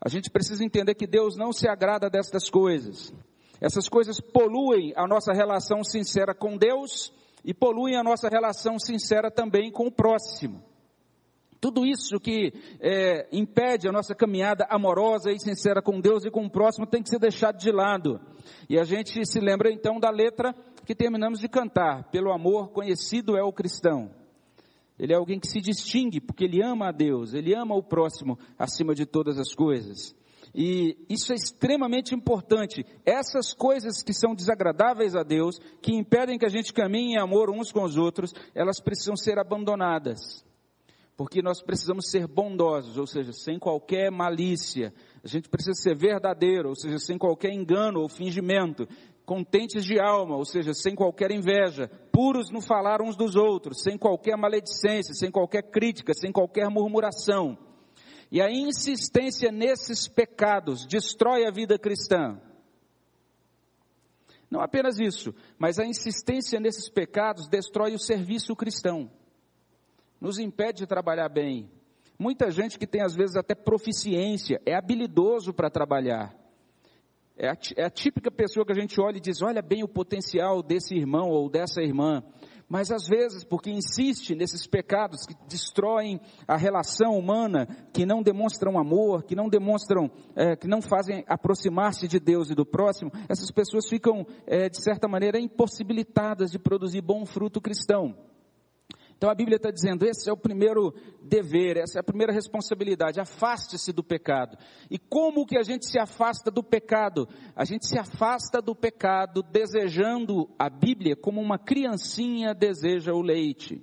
A 0.02 0.08
gente 0.08 0.30
precisa 0.30 0.64
entender 0.64 0.94
que 0.94 1.06
Deus 1.06 1.36
não 1.36 1.52
se 1.52 1.68
agrada 1.68 2.08
destas 2.08 2.48
coisas. 2.48 3.12
Essas 3.60 3.88
coisas 3.88 4.20
poluem 4.20 4.92
a 4.96 5.06
nossa 5.06 5.32
relação 5.32 5.82
sincera 5.82 6.34
com 6.34 6.56
Deus 6.56 7.12
e 7.46 7.54
poluem 7.54 7.96
a 7.96 8.02
nossa 8.02 8.28
relação 8.28 8.76
sincera 8.76 9.30
também 9.30 9.70
com 9.70 9.86
o 9.86 9.92
próximo. 9.92 10.60
Tudo 11.60 11.86
isso 11.86 12.18
que 12.18 12.52
é, 12.80 13.28
impede 13.30 13.88
a 13.88 13.92
nossa 13.92 14.16
caminhada 14.16 14.66
amorosa 14.68 15.30
e 15.30 15.38
sincera 15.38 15.80
com 15.80 16.00
Deus 16.00 16.24
e 16.24 16.30
com 16.30 16.44
o 16.44 16.50
próximo 16.50 16.86
tem 16.86 17.02
que 17.02 17.08
ser 17.08 17.20
deixado 17.20 17.56
de 17.56 17.70
lado. 17.70 18.20
E 18.68 18.76
a 18.78 18.82
gente 18.82 19.24
se 19.24 19.38
lembra 19.38 19.70
então 19.70 20.00
da 20.00 20.10
letra 20.10 20.52
que 20.84 20.94
terminamos 20.94 21.38
de 21.38 21.48
cantar: 21.48 22.10
Pelo 22.10 22.32
amor 22.32 22.72
conhecido 22.72 23.36
é 23.36 23.42
o 23.44 23.52
cristão. 23.52 24.10
Ele 24.98 25.12
é 25.12 25.16
alguém 25.16 25.38
que 25.38 25.48
se 25.48 25.60
distingue 25.60 26.20
porque 26.20 26.44
ele 26.44 26.62
ama 26.62 26.88
a 26.88 26.92
Deus, 26.92 27.32
ele 27.32 27.54
ama 27.54 27.76
o 27.76 27.82
próximo 27.82 28.36
acima 28.58 28.92
de 28.92 29.06
todas 29.06 29.38
as 29.38 29.54
coisas. 29.54 30.16
E 30.58 30.96
isso 31.10 31.34
é 31.34 31.36
extremamente 31.36 32.14
importante. 32.14 32.82
Essas 33.04 33.52
coisas 33.52 34.02
que 34.02 34.14
são 34.14 34.34
desagradáveis 34.34 35.14
a 35.14 35.22
Deus, 35.22 35.58
que 35.82 35.94
impedem 35.94 36.38
que 36.38 36.46
a 36.46 36.48
gente 36.48 36.72
caminhe 36.72 37.12
em 37.12 37.18
amor 37.18 37.50
uns 37.50 37.70
com 37.70 37.84
os 37.84 37.98
outros, 37.98 38.32
elas 38.54 38.80
precisam 38.80 39.14
ser 39.14 39.38
abandonadas. 39.38 40.42
Porque 41.14 41.42
nós 41.42 41.62
precisamos 41.62 42.10
ser 42.10 42.26
bondosos, 42.26 42.96
ou 42.96 43.06
seja, 43.06 43.34
sem 43.34 43.58
qualquer 43.58 44.10
malícia. 44.10 44.94
A 45.22 45.28
gente 45.28 45.46
precisa 45.46 45.74
ser 45.74 45.94
verdadeiro, 45.94 46.70
ou 46.70 46.74
seja, 46.74 46.98
sem 46.98 47.18
qualquer 47.18 47.52
engano 47.52 48.00
ou 48.00 48.08
fingimento. 48.08 48.88
Contentes 49.26 49.84
de 49.84 50.00
alma, 50.00 50.36
ou 50.36 50.44
seja, 50.46 50.72
sem 50.72 50.94
qualquer 50.94 51.32
inveja. 51.32 51.90
Puros 52.10 52.50
no 52.50 52.62
falar 52.62 53.02
uns 53.02 53.14
dos 53.14 53.36
outros, 53.36 53.82
sem 53.82 53.98
qualquer 53.98 54.38
maledicência, 54.38 55.12
sem 55.12 55.30
qualquer 55.30 55.64
crítica, 55.64 56.14
sem 56.14 56.32
qualquer 56.32 56.70
murmuração. 56.70 57.58
E 58.30 58.40
a 58.40 58.50
insistência 58.50 59.52
nesses 59.52 60.08
pecados 60.08 60.86
destrói 60.86 61.46
a 61.46 61.50
vida 61.50 61.78
cristã. 61.78 62.40
Não 64.50 64.60
apenas 64.60 64.98
isso, 64.98 65.34
mas 65.58 65.78
a 65.78 65.84
insistência 65.84 66.60
nesses 66.60 66.88
pecados 66.88 67.48
destrói 67.48 67.94
o 67.94 67.98
serviço 67.98 68.54
cristão 68.54 69.10
nos 70.20 70.38
impede 70.38 70.78
de 70.78 70.86
trabalhar 70.86 71.28
bem. 71.28 71.70
Muita 72.18 72.50
gente 72.50 72.78
que 72.78 72.86
tem 72.86 73.02
às 73.02 73.14
vezes 73.14 73.36
até 73.36 73.54
proficiência, 73.54 74.60
é 74.64 74.74
habilidoso 74.74 75.52
para 75.52 75.70
trabalhar. 75.70 76.34
É 77.36 77.48
a, 77.48 77.56
é 77.76 77.90
típica 77.90 78.30
pessoa 78.30 78.64
que 78.64 78.72
a 78.72 78.80
gente 78.80 78.98
olha 79.00 79.18
e 79.18 79.20
diz: 79.20 79.42
olha 79.42 79.60
bem 79.60 79.84
o 79.84 79.88
potencial 79.88 80.62
desse 80.62 80.94
irmão 80.94 81.28
ou 81.28 81.50
dessa 81.50 81.82
irmã. 81.82 82.22
Mas 82.68 82.90
às 82.90 83.06
vezes, 83.06 83.44
porque 83.44 83.70
insiste 83.70 84.34
nesses 84.34 84.66
pecados 84.66 85.24
que 85.24 85.34
destroem 85.48 86.20
a 86.48 86.56
relação 86.56 87.16
humana, 87.16 87.66
que 87.92 88.04
não 88.04 88.22
demonstram 88.22 88.78
amor, 88.78 89.22
que 89.22 89.36
não 89.36 89.48
demonstram, 89.48 90.10
é, 90.34 90.56
que 90.56 90.66
não 90.66 90.82
fazem 90.82 91.24
aproximar-se 91.28 92.08
de 92.08 92.18
Deus 92.18 92.50
e 92.50 92.54
do 92.54 92.66
próximo, 92.66 93.12
essas 93.28 93.50
pessoas 93.52 93.88
ficam, 93.88 94.26
é, 94.46 94.68
de 94.68 94.82
certa 94.82 95.06
maneira, 95.06 95.38
impossibilitadas 95.38 96.50
de 96.50 96.58
produzir 96.58 97.00
bom 97.00 97.24
fruto 97.24 97.60
cristão. 97.60 98.16
Então 99.16 99.30
a 99.30 99.34
Bíblia 99.34 99.56
está 99.56 99.70
dizendo: 99.70 100.04
esse 100.04 100.28
é 100.28 100.32
o 100.32 100.36
primeiro 100.36 100.94
dever, 101.22 101.76
essa 101.78 101.98
é 101.98 102.00
a 102.00 102.04
primeira 102.04 102.32
responsabilidade. 102.32 103.20
Afaste-se 103.20 103.92
do 103.92 104.04
pecado. 104.04 104.58
E 104.90 104.98
como 104.98 105.46
que 105.46 105.58
a 105.58 105.62
gente 105.62 105.86
se 105.86 105.98
afasta 105.98 106.50
do 106.50 106.62
pecado? 106.62 107.28
A 107.54 107.64
gente 107.64 107.86
se 107.86 107.98
afasta 107.98 108.60
do 108.60 108.74
pecado 108.74 109.42
desejando 109.42 110.48
a 110.58 110.68
Bíblia 110.68 111.16
como 111.16 111.40
uma 111.40 111.58
criancinha 111.58 112.54
deseja 112.54 113.12
o 113.12 113.22
leite. 113.22 113.82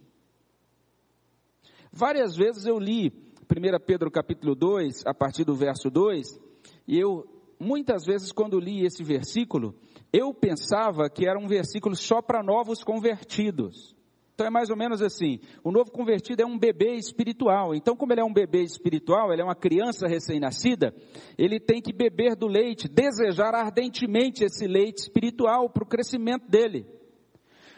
Várias 1.92 2.36
vezes 2.36 2.66
eu 2.66 2.80
li 2.80 3.12
1 3.44 3.86
Pedro 3.86 4.10
capítulo 4.10 4.56
2, 4.56 5.06
a 5.06 5.14
partir 5.14 5.44
do 5.44 5.56
verso 5.56 5.90
2, 5.90 6.40
e 6.88 7.00
eu, 7.00 7.24
muitas 7.60 8.04
vezes, 8.06 8.32
quando 8.32 8.60
li 8.60 8.84
esse 8.84 9.04
versículo, 9.04 9.76
eu 10.12 10.34
pensava 10.34 11.10
que 11.10 11.28
era 11.28 11.38
um 11.38 11.48
versículo 11.48 11.96
só 11.96 12.22
para 12.22 12.44
novos 12.44 12.84
convertidos. 12.84 13.96
Então 14.34 14.48
é 14.48 14.50
mais 14.50 14.70
ou 14.70 14.76
menos 14.76 15.02
assim: 15.02 15.40
o 15.64 15.72
novo 15.72 15.92
convertido 15.92 16.42
é 16.42 16.46
um 16.46 16.58
bebê 16.58 16.96
espiritual. 16.96 17.76
Então, 17.76 17.96
como 17.96 18.14
ele 18.14 18.22
é 18.22 18.26
um 18.26 18.34
bebê 18.34 18.64
espiritual, 18.64 19.32
ele 19.32 19.42
é 19.42 19.46
uma 19.46 19.56
criança 19.56 20.08
recém-nascida, 20.08 20.94
ele 21.38 21.60
tem 21.60 21.82
que 21.82 21.94
beber 21.94 22.36
do 22.36 22.48
leite, 22.48 22.88
desejar 22.88 23.54
ardentemente 23.54 24.44
esse 24.44 24.66
leite 24.68 25.00
espiritual 25.00 25.70
para 25.70 25.84
o 25.84 25.88
crescimento 25.88 26.50
dele. 26.50 26.86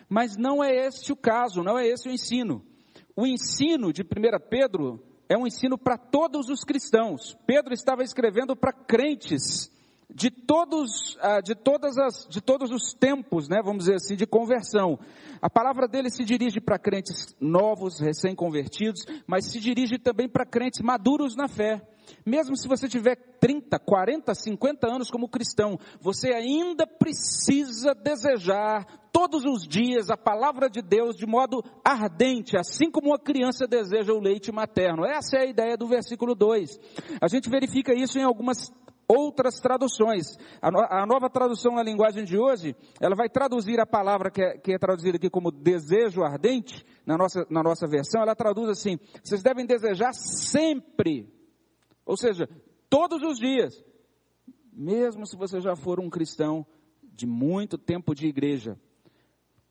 Mas 0.08 0.38
não 0.38 0.64
é 0.64 0.72
esse 0.88 1.12
o 1.12 1.16
caso, 1.16 1.64
não 1.64 1.78
é 1.78 1.88
esse 1.88 2.08
o 2.08 2.12
ensino. 2.12 2.64
O 3.16 3.26
ensino 3.26 3.92
de 3.92 4.04
1 4.04 4.06
Pedro 4.50 5.04
é 5.28 5.38
um 5.38 5.48
ensino 5.48 5.78
para 5.78 5.98
todos 5.98 6.50
os 6.50 6.64
cristãos. 6.64 7.36
Pedro 7.46 7.74
estava 7.74 8.04
escrevendo 8.04 8.56
para 8.56 8.72
crentes 8.72 9.75
de 10.16 10.32
todos, 10.32 11.18
ah, 11.20 11.42
de 11.42 11.54
todas 11.54 11.98
as, 11.98 12.26
de 12.30 12.40
todos 12.40 12.72
os 12.72 12.94
tempos, 12.94 13.50
né, 13.50 13.62
vamos 13.62 13.84
dizer 13.84 13.96
assim, 13.96 14.16
de 14.16 14.26
conversão. 14.26 14.98
A 15.42 15.50
palavra 15.50 15.90
dele 15.90 16.10
se 16.10 16.24
dirige 16.24 16.62
para 16.62 16.80
crentes 16.80 17.36
novos, 17.38 18.00
recém-convertidos, 18.00 19.06
mas 19.28 19.52
se 19.52 19.60
dirige 19.60 20.00
também 20.00 20.30
para 20.30 20.46
crentes 20.46 20.80
maduros 20.80 21.36
na 21.36 21.50
fé. 21.50 21.82
Mesmo 22.26 22.56
se 22.56 22.66
você 22.68 22.88
tiver 22.88 23.18
30, 23.42 23.78
40, 23.78 24.34
50 24.34 24.88
anos 24.88 25.12
como 25.12 25.28
cristão, 25.28 25.78
você 26.00 26.30
ainda 26.30 26.88
precisa 26.88 27.94
desejar 27.94 28.86
todos 29.12 29.44
os 29.44 29.68
dias 29.68 30.10
a 30.10 30.16
palavra 30.16 30.70
de 30.70 30.82
Deus 30.82 31.18
de 31.18 31.26
modo 31.26 31.64
ardente, 31.84 32.58
assim 32.58 32.90
como 32.90 33.10
uma 33.10 33.20
criança 33.20 33.68
deseja 33.68 34.14
o 34.14 34.20
leite 34.20 34.52
materno. 34.52 35.06
Essa 35.06 35.38
é 35.38 35.42
a 35.42 35.50
ideia 35.50 35.76
do 35.76 35.88
versículo 35.88 36.36
2. 36.36 36.80
A 37.22 37.28
gente 37.28 37.50
verifica 37.50 37.94
isso 37.94 38.18
em 38.18 38.24
algumas 38.24 38.72
outras 39.08 39.60
traduções. 39.60 40.38
A, 40.62 40.72
no, 40.72 40.80
a, 40.80 41.06
nova 41.06 41.30
tradução 41.30 41.76
na 41.76 41.84
linguagem 41.84 42.24
de 42.24 42.38
hoje, 42.38 42.76
ela 43.00 43.16
vai 43.16 43.30
traduzir 43.30 43.80
a 43.80 43.86
palavra 43.86 44.32
que 44.32 44.42
é, 44.42 44.58
que 44.58 44.74
é 44.74 44.78
traduzida 44.78 45.18
aqui 45.18 45.30
como 45.30 45.52
desejo 45.52 46.24
ardente, 46.24 46.86
na 47.06 47.18
nossa, 47.18 47.46
na 47.50 47.62
nossa 47.62 47.88
versão, 47.88 48.22
ela 48.22 48.36
traduz 48.36 48.70
assim: 48.70 48.98
vocês 49.24 49.44
devem 49.44 49.66
desejar 49.66 50.14
sempre, 50.14 51.32
ou 52.06 52.18
seja, 52.18 52.50
todos 52.90 53.22
os 53.22 53.38
dias, 53.38 53.84
mesmo 54.74 55.26
se 55.26 55.38
você 55.38 55.60
já 55.60 55.76
for 55.76 56.00
um 56.00 56.10
cristão 56.10 56.66
de 57.02 57.26
muito 57.26 57.78
tempo 57.78 58.14
de 58.14 58.28
igreja. 58.28 58.78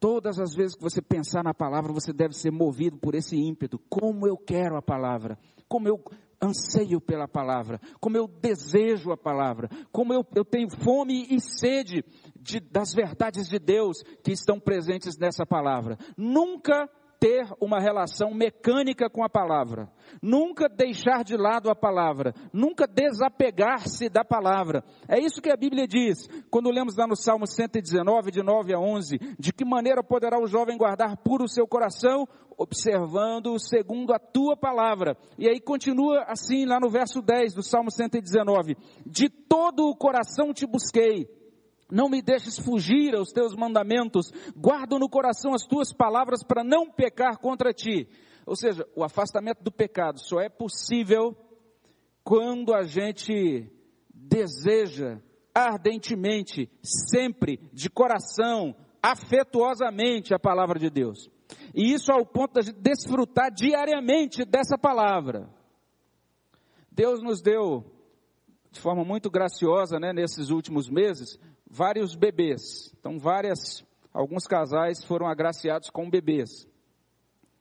Todas 0.01 0.39
as 0.39 0.55
vezes 0.55 0.77
que 0.77 0.83
você 0.83 1.01
pensar 1.01 1.43
na 1.43 1.55
palavra, 1.55 1.93
você 1.93 2.13
deve 2.13 2.35
ser 2.35 2.51
movido 2.51 2.99
por 2.99 3.15
esse 3.15 3.37
ímpeto. 3.37 3.79
Como 3.89 4.27
eu 4.27 4.37
quero 4.37 4.77
a 4.77 4.83
palavra, 4.83 5.39
como 5.67 5.89
eu 5.89 5.99
anseio 6.43 7.01
pela 7.01 7.27
palavra, 7.29 7.81
como 8.01 8.17
eu 8.17 8.27
desejo 8.27 9.13
a 9.13 9.17
palavra, 9.17 9.69
como 9.93 10.13
eu, 10.13 10.25
eu 10.35 10.45
tenho 10.45 10.69
fome 10.71 11.27
e 11.31 11.41
sede 11.41 12.05
de, 12.37 12.61
das 12.61 12.93
verdades 12.95 13.49
de 13.49 13.59
Deus 13.59 14.03
que 14.23 14.33
estão 14.33 14.59
presentes 14.59 15.17
nessa 15.19 15.47
palavra. 15.47 15.97
Nunca 16.17 16.89
ter 17.25 17.47
uma 17.59 17.81
relação 17.81 18.35
mecânica 18.35 19.09
com 19.09 19.25
a 19.25 19.31
palavra, 19.31 19.89
nunca 20.21 20.69
deixar 20.69 21.25
de 21.25 21.39
lado 21.39 21.71
a 21.71 21.75
palavra, 21.75 22.35
nunca 22.53 22.87
desapegar-se 22.87 24.11
da 24.11 24.23
palavra. 24.23 24.85
É 25.09 25.19
isso 25.19 25.41
que 25.41 25.51
a 25.51 25.57
Bíblia 25.57 25.89
diz, 25.89 26.29
quando 26.51 26.71
lemos 26.71 26.99
lá 26.99 27.07
no 27.07 27.17
Salmo 27.17 27.47
119, 27.47 28.31
de 28.31 28.43
9 28.43 28.75
a 28.75 28.79
11, 28.79 29.17
de 29.39 29.55
que 29.55 29.65
maneira 29.65 30.05
poderá 30.05 30.39
o 30.39 30.47
jovem 30.47 30.77
guardar 30.77 31.17
puro 31.17 31.45
o 31.45 31.49
seu 31.49 31.67
coração, 31.67 32.29
observando 32.59 33.59
segundo 33.59 34.13
a 34.13 34.19
tua 34.19 34.55
palavra. 34.55 35.17
E 35.39 35.49
aí 35.49 35.59
continua 35.59 36.27
assim 36.29 36.67
lá 36.67 36.79
no 36.79 36.91
verso 36.91 37.23
10 37.23 37.55
do 37.55 37.63
Salmo 37.63 37.91
119: 37.91 38.77
De 39.07 39.31
todo 39.31 39.89
o 39.89 39.97
coração 39.97 40.53
te 40.53 40.67
busquei 40.67 41.27
não 41.91 42.09
me 42.09 42.23
deixes 42.23 42.59
fugir 42.59 43.15
aos 43.15 43.31
teus 43.31 43.55
mandamentos, 43.55 44.31
guardo 44.57 44.99
no 44.99 45.09
coração 45.09 45.55
as 45.55 45.65
tuas 45.67 45.93
palavras 45.93 46.43
para 46.43 46.65
não 46.65 46.91
pecar 46.91 47.39
contra 47.39 47.73
ti. 47.73 48.09
Ou 48.47 48.57
seja, 48.57 48.87
o 48.95 49.05
afastamento 49.05 49.63
do 49.63 49.73
pecado 49.73 50.21
só 50.21 50.41
é 50.41 50.49
possível 50.49 51.37
quando 52.23 52.75
a 52.75 52.83
gente 52.83 53.71
deseja 54.13 55.21
ardentemente, 55.55 56.69
sempre, 56.83 57.61
de 57.73 57.89
coração, 57.89 58.75
afetuosamente 59.03 60.35
a 60.35 60.39
palavra 60.39 60.79
de 60.79 60.91
Deus. 60.91 61.31
E 61.75 61.93
isso 61.93 62.11
ao 62.11 62.27
ponto 62.27 62.61
de 62.61 62.73
desfrutar 62.73 63.53
diariamente 63.53 64.45
dessa 64.45 64.77
palavra. 64.77 65.49
Deus 66.91 67.23
nos 67.23 67.41
deu, 67.41 67.85
de 68.71 68.81
forma 68.81 69.05
muito 69.05 69.31
graciosa, 69.31 69.99
né, 69.99 70.13
nesses 70.13 70.51
últimos 70.51 70.89
meses, 70.89 71.39
vários 71.75 72.15
bebês. 72.15 72.95
Então, 73.01 73.19
várias, 73.19 73.85
alguns 74.13 74.47
casais 74.47 75.03
foram 75.05 75.27
agraciados 75.27 75.91
com 75.91 76.09
bebês. 76.09 76.69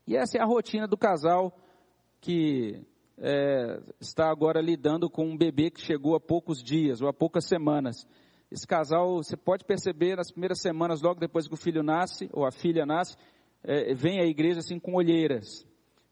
E 0.06 0.16
essa 0.16 0.38
é 0.38 0.42
a 0.42 0.46
rotina 0.46 0.88
do 0.88 0.96
casal 0.96 1.58
que 2.22 2.86
é, 3.18 3.82
está 4.00 4.30
agora 4.30 4.62
lidando 4.62 5.10
com 5.10 5.26
um 5.26 5.38
bebê 5.38 5.72
que 5.72 5.82
chegou 5.82 6.16
há 6.16 6.20
poucos 6.20 6.62
dias 6.62 7.02
ou 7.02 7.08
há 7.08 7.14
poucas 7.14 7.46
semanas. 7.48 8.08
Esse 8.52 8.68
casal, 8.68 9.16
você 9.16 9.36
pode 9.36 9.66
perceber 9.66 10.16
nas 10.16 10.30
primeiras 10.30 10.62
semanas, 10.62 11.02
logo 11.02 11.20
depois 11.20 11.48
que 11.48 11.56
o 11.56 11.58
filho 11.58 11.82
nasce, 11.82 12.30
ou 12.32 12.46
a 12.46 12.52
filha 12.52 12.86
nasce, 12.86 13.18
é, 13.64 13.96
vem 13.96 14.20
à 14.20 14.26
igreja 14.26 14.60
assim 14.60 14.78
com 14.78 14.94
olheiras, 14.94 15.66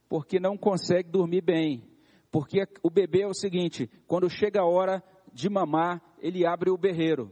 porque 0.10 0.40
não 0.40 0.58
consegue 0.58 1.10
dormir 1.10 1.42
bem. 1.42 1.84
Porque 2.32 2.64
o 2.82 2.90
bebê 2.90 3.22
é 3.22 3.28
o 3.28 3.34
seguinte: 3.34 3.88
quando 4.08 4.28
chega 4.28 4.62
a 4.62 4.66
hora 4.66 5.04
de 5.32 5.50
mamar, 5.50 6.02
ele 6.20 6.48
abre 6.48 6.72
o 6.72 6.78
berreiro. 6.78 7.32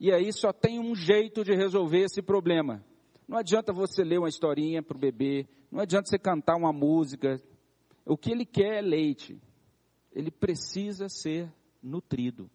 E 0.00 0.12
aí 0.12 0.32
só 0.32 0.52
tem 0.52 0.78
um 0.78 0.94
jeito 0.94 1.44
de 1.44 1.54
resolver 1.54 2.02
esse 2.02 2.22
problema. 2.22 2.84
Não 3.26 3.36
adianta 3.36 3.72
você 3.72 4.02
ler 4.02 4.18
uma 4.18 4.28
historinha 4.28 4.82
para 4.82 4.96
o 4.96 5.00
bebê, 5.00 5.46
não 5.70 5.80
adianta 5.80 6.08
você 6.08 6.18
cantar 6.18 6.56
uma 6.56 6.72
música. 6.72 7.42
O 8.06 8.16
que 8.16 8.30
ele 8.30 8.46
quer 8.46 8.78
é 8.78 8.80
leite. 8.80 9.40
Ele 10.12 10.30
precisa 10.30 11.08
ser 11.08 11.52
nutrido. 11.82 12.50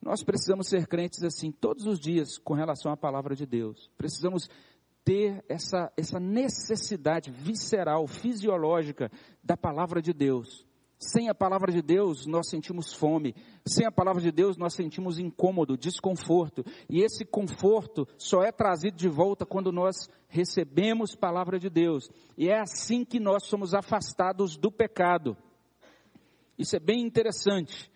Nós 0.00 0.22
precisamos 0.22 0.68
ser 0.68 0.86
crentes 0.86 1.24
assim 1.24 1.50
todos 1.50 1.84
os 1.86 1.98
dias 1.98 2.38
com 2.38 2.54
relação 2.54 2.92
à 2.92 2.96
palavra 2.96 3.34
de 3.34 3.44
Deus. 3.44 3.90
Precisamos 3.98 4.48
ter 5.04 5.44
essa, 5.48 5.92
essa 5.96 6.20
necessidade 6.20 7.30
visceral, 7.30 8.06
fisiológica 8.06 9.10
da 9.42 9.56
palavra 9.56 10.00
de 10.00 10.12
Deus. 10.12 10.64
Sem 10.98 11.28
a 11.28 11.34
palavra 11.34 11.70
de 11.70 11.82
Deus, 11.82 12.26
nós 12.26 12.48
sentimos 12.48 12.94
fome. 12.94 13.34
Sem 13.66 13.86
a 13.86 13.92
palavra 13.92 14.22
de 14.22 14.32
Deus, 14.32 14.56
nós 14.56 14.74
sentimos 14.74 15.18
incômodo, 15.18 15.76
desconforto. 15.76 16.64
E 16.88 17.02
esse 17.02 17.24
conforto 17.24 18.08
só 18.16 18.42
é 18.42 18.50
trazido 18.50 18.96
de 18.96 19.08
volta 19.08 19.44
quando 19.44 19.70
nós 19.70 20.08
recebemos 20.26 21.14
palavra 21.14 21.58
de 21.58 21.68
Deus. 21.68 22.08
E 22.36 22.48
é 22.48 22.58
assim 22.58 23.04
que 23.04 23.20
nós 23.20 23.46
somos 23.46 23.74
afastados 23.74 24.56
do 24.56 24.72
pecado. 24.72 25.36
Isso 26.58 26.74
é 26.76 26.80
bem 26.80 27.02
interessante. 27.02 27.90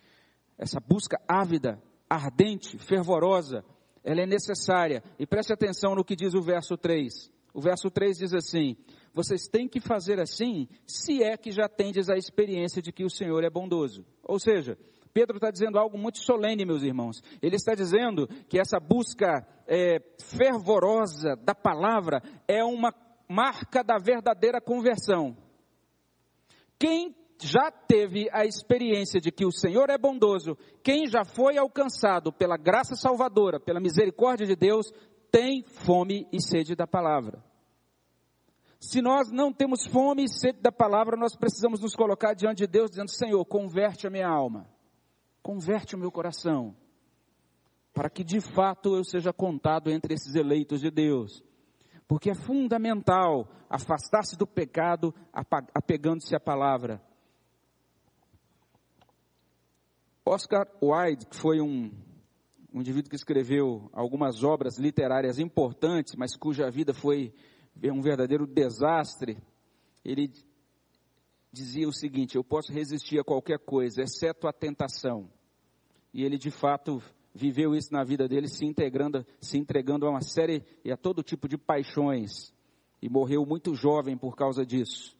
Essa 0.55 0.79
busca 0.79 1.19
ávida, 1.27 1.81
ardente, 2.07 2.77
fervorosa, 2.77 3.65
ela 4.03 4.21
é 4.21 4.27
necessária. 4.27 5.03
E 5.17 5.25
preste 5.25 5.51
atenção 5.51 5.95
no 5.95 6.05
que 6.05 6.15
diz 6.15 6.35
o 6.35 6.41
verso 6.41 6.77
3. 6.77 7.31
O 7.53 7.61
verso 7.61 7.89
3 7.89 8.17
diz 8.17 8.33
assim: 8.33 8.75
vocês 9.13 9.47
têm 9.47 9.67
que 9.67 9.79
fazer 9.79 10.19
assim, 10.19 10.67
se 10.87 11.21
é 11.23 11.35
que 11.35 11.51
já 11.51 11.67
tendes 11.67 12.09
a 12.09 12.15
experiência 12.15 12.81
de 12.81 12.91
que 12.91 13.03
o 13.03 13.09
Senhor 13.09 13.43
é 13.43 13.49
bondoso. 13.49 14.05
Ou 14.23 14.39
seja, 14.39 14.77
Pedro 15.13 15.37
está 15.37 15.51
dizendo 15.51 15.77
algo 15.77 15.97
muito 15.97 16.19
solene, 16.19 16.65
meus 16.65 16.83
irmãos. 16.83 17.21
Ele 17.41 17.55
está 17.55 17.73
dizendo 17.73 18.27
que 18.47 18.59
essa 18.59 18.79
busca 18.79 19.45
é, 19.67 19.99
fervorosa 20.19 21.35
da 21.35 21.53
palavra 21.53 22.21
é 22.47 22.63
uma 22.63 22.93
marca 23.29 23.83
da 23.83 23.97
verdadeira 23.97 24.61
conversão. 24.61 25.35
Quem 26.79 27.15
já 27.43 27.71
teve 27.71 28.29
a 28.31 28.45
experiência 28.45 29.19
de 29.19 29.31
que 29.31 29.45
o 29.45 29.51
Senhor 29.51 29.89
é 29.89 29.97
bondoso, 29.97 30.55
quem 30.83 31.07
já 31.07 31.25
foi 31.25 31.57
alcançado 31.57 32.31
pela 32.31 32.55
graça 32.55 32.95
salvadora, 32.95 33.59
pela 33.59 33.79
misericórdia 33.79 34.45
de 34.45 34.55
Deus, 34.55 34.91
tem 35.31 35.63
fome 35.63 36.27
e 36.31 36.41
sede 36.41 36.75
da 36.75 36.85
palavra. 36.85 37.41
Se 38.79 39.01
nós 39.01 39.31
não 39.31 39.53
temos 39.53 39.85
fome 39.85 40.23
e 40.23 40.27
sede 40.27 40.59
da 40.59 40.71
palavra, 40.71 41.15
nós 41.15 41.35
precisamos 41.35 41.79
nos 41.79 41.95
colocar 41.95 42.33
diante 42.33 42.59
de 42.59 42.67
Deus 42.67 42.89
dizendo: 42.89 43.11
Senhor, 43.11 43.45
converte 43.45 44.07
a 44.07 44.09
minha 44.09 44.27
alma, 44.27 44.67
converte 45.41 45.95
o 45.95 45.99
meu 45.99 46.11
coração, 46.11 46.75
para 47.93 48.09
que 48.09 48.23
de 48.23 48.41
fato 48.41 48.95
eu 48.95 49.03
seja 49.03 49.31
contado 49.31 49.89
entre 49.89 50.13
esses 50.13 50.35
eleitos 50.35 50.81
de 50.81 50.89
Deus. 50.91 51.43
Porque 52.07 52.31
é 52.31 52.35
fundamental 52.35 53.47
afastar-se 53.69 54.35
do 54.35 54.45
pecado, 54.45 55.13
apegando-se 55.73 56.35
à 56.35 56.39
palavra. 56.39 57.01
Oscar 60.25 60.67
Wilde, 60.83 61.25
que 61.25 61.37
foi 61.37 61.61
um, 61.61 61.91
um 62.73 62.79
indivíduo 62.79 63.09
que 63.09 63.15
escreveu 63.15 63.89
algumas 63.91 64.43
obras 64.43 64.77
literárias 64.77 65.39
importantes, 65.39 66.15
mas 66.15 66.35
cuja 66.35 66.71
vida 66.71 66.93
foi 66.93 67.33
um 67.83 68.01
verdadeiro 68.01 68.47
desastre, 68.47 69.37
ele 70.03 70.31
dizia 71.51 71.87
o 71.87 71.93
seguinte: 71.93 72.35
Eu 72.35 72.43
posso 72.43 72.71
resistir 72.71 73.19
a 73.19 73.23
qualquer 73.23 73.59
coisa, 73.59 74.01
exceto 74.01 74.47
a 74.47 74.53
tentação. 74.53 75.29
E 76.13 76.23
ele 76.23 76.37
de 76.37 76.51
fato 76.51 77.01
viveu 77.33 77.75
isso 77.75 77.93
na 77.93 78.03
vida 78.03 78.27
dele, 78.27 78.47
se 78.47 78.65
integrando, 78.65 79.25
se 79.39 79.57
entregando 79.57 80.05
a 80.05 80.09
uma 80.09 80.21
série 80.21 80.63
e 80.83 80.91
a 80.91 80.97
todo 80.97 81.23
tipo 81.23 81.47
de 81.47 81.57
paixões. 81.57 82.53
E 83.01 83.09
morreu 83.09 83.45
muito 83.45 83.73
jovem 83.73 84.17
por 84.17 84.35
causa 84.35 84.65
disso. 84.65 85.17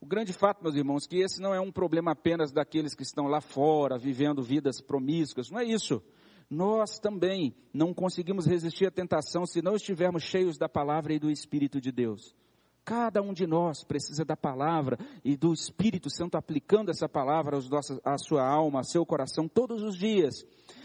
O 0.00 0.06
grande 0.06 0.32
fato, 0.32 0.62
meus 0.62 0.74
irmãos, 0.74 1.06
que 1.06 1.18
esse 1.18 1.40
não 1.40 1.54
é 1.54 1.60
um 1.60 1.72
problema 1.72 2.12
apenas 2.12 2.52
daqueles 2.52 2.94
que 2.94 3.02
estão 3.02 3.26
lá 3.26 3.40
fora, 3.40 3.98
vivendo 3.98 4.42
vidas 4.42 4.80
promíscuas, 4.80 5.50
não 5.50 5.58
é 5.58 5.64
isso. 5.64 6.02
Nós 6.48 6.98
também 6.98 7.54
não 7.72 7.92
conseguimos 7.92 8.46
resistir 8.46 8.86
à 8.86 8.90
tentação 8.90 9.44
se 9.44 9.60
não 9.60 9.74
estivermos 9.74 10.22
cheios 10.22 10.56
da 10.56 10.68
palavra 10.68 11.12
e 11.12 11.18
do 11.18 11.30
Espírito 11.30 11.80
de 11.80 11.90
Deus. 11.90 12.34
Cada 12.84 13.20
um 13.20 13.32
de 13.32 13.48
nós 13.48 13.82
precisa 13.82 14.24
da 14.24 14.36
palavra 14.36 14.96
e 15.24 15.36
do 15.36 15.52
Espírito 15.52 16.08
Santo 16.08 16.36
aplicando 16.36 16.88
essa 16.88 17.08
palavra 17.08 17.58
nossos, 17.68 17.98
à 18.04 18.16
sua 18.16 18.48
alma, 18.48 18.78
ao 18.78 18.84
seu 18.84 19.04
coração 19.04 19.48
todos 19.48 19.82
os 19.82 19.98
dias. 19.98 20.44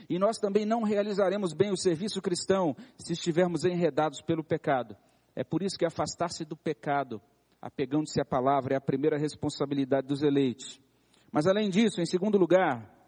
E 0.10 0.18
nós 0.18 0.40
também 0.40 0.66
não 0.66 0.82
realizaremos 0.82 1.54
bem 1.54 1.72
o 1.72 1.78
serviço 1.78 2.20
cristão 2.20 2.76
se 2.98 3.14
estivermos 3.14 3.66
enredados 3.66 4.20
pelo 4.20 4.44
pecado. 4.44 4.98
É 5.36 5.44
por 5.44 5.62
isso 5.62 5.78
que 5.78 5.86
afastar-se 5.86 6.44
do 6.44 6.58
pecado, 6.58 7.22
apegando-se 7.62 8.20
à 8.20 8.26
palavra, 8.26 8.74
é 8.74 8.78
a 8.78 8.82
primeira 8.82 9.18
responsabilidade 9.18 10.08
dos 10.08 10.24
eleitos. 10.24 10.82
Mas 11.32 11.46
além 11.46 11.70
disso, 11.70 12.02
em 12.02 12.06
segundo 12.06 12.36
lugar, 12.36 13.01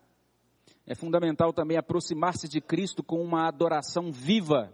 é 0.85 0.93
fundamental 0.95 1.53
também 1.53 1.77
aproximar-se 1.77 2.47
de 2.47 2.59
Cristo 2.59 3.01
com 3.01 3.21
uma 3.21 3.47
adoração 3.47 4.11
viva. 4.11 4.73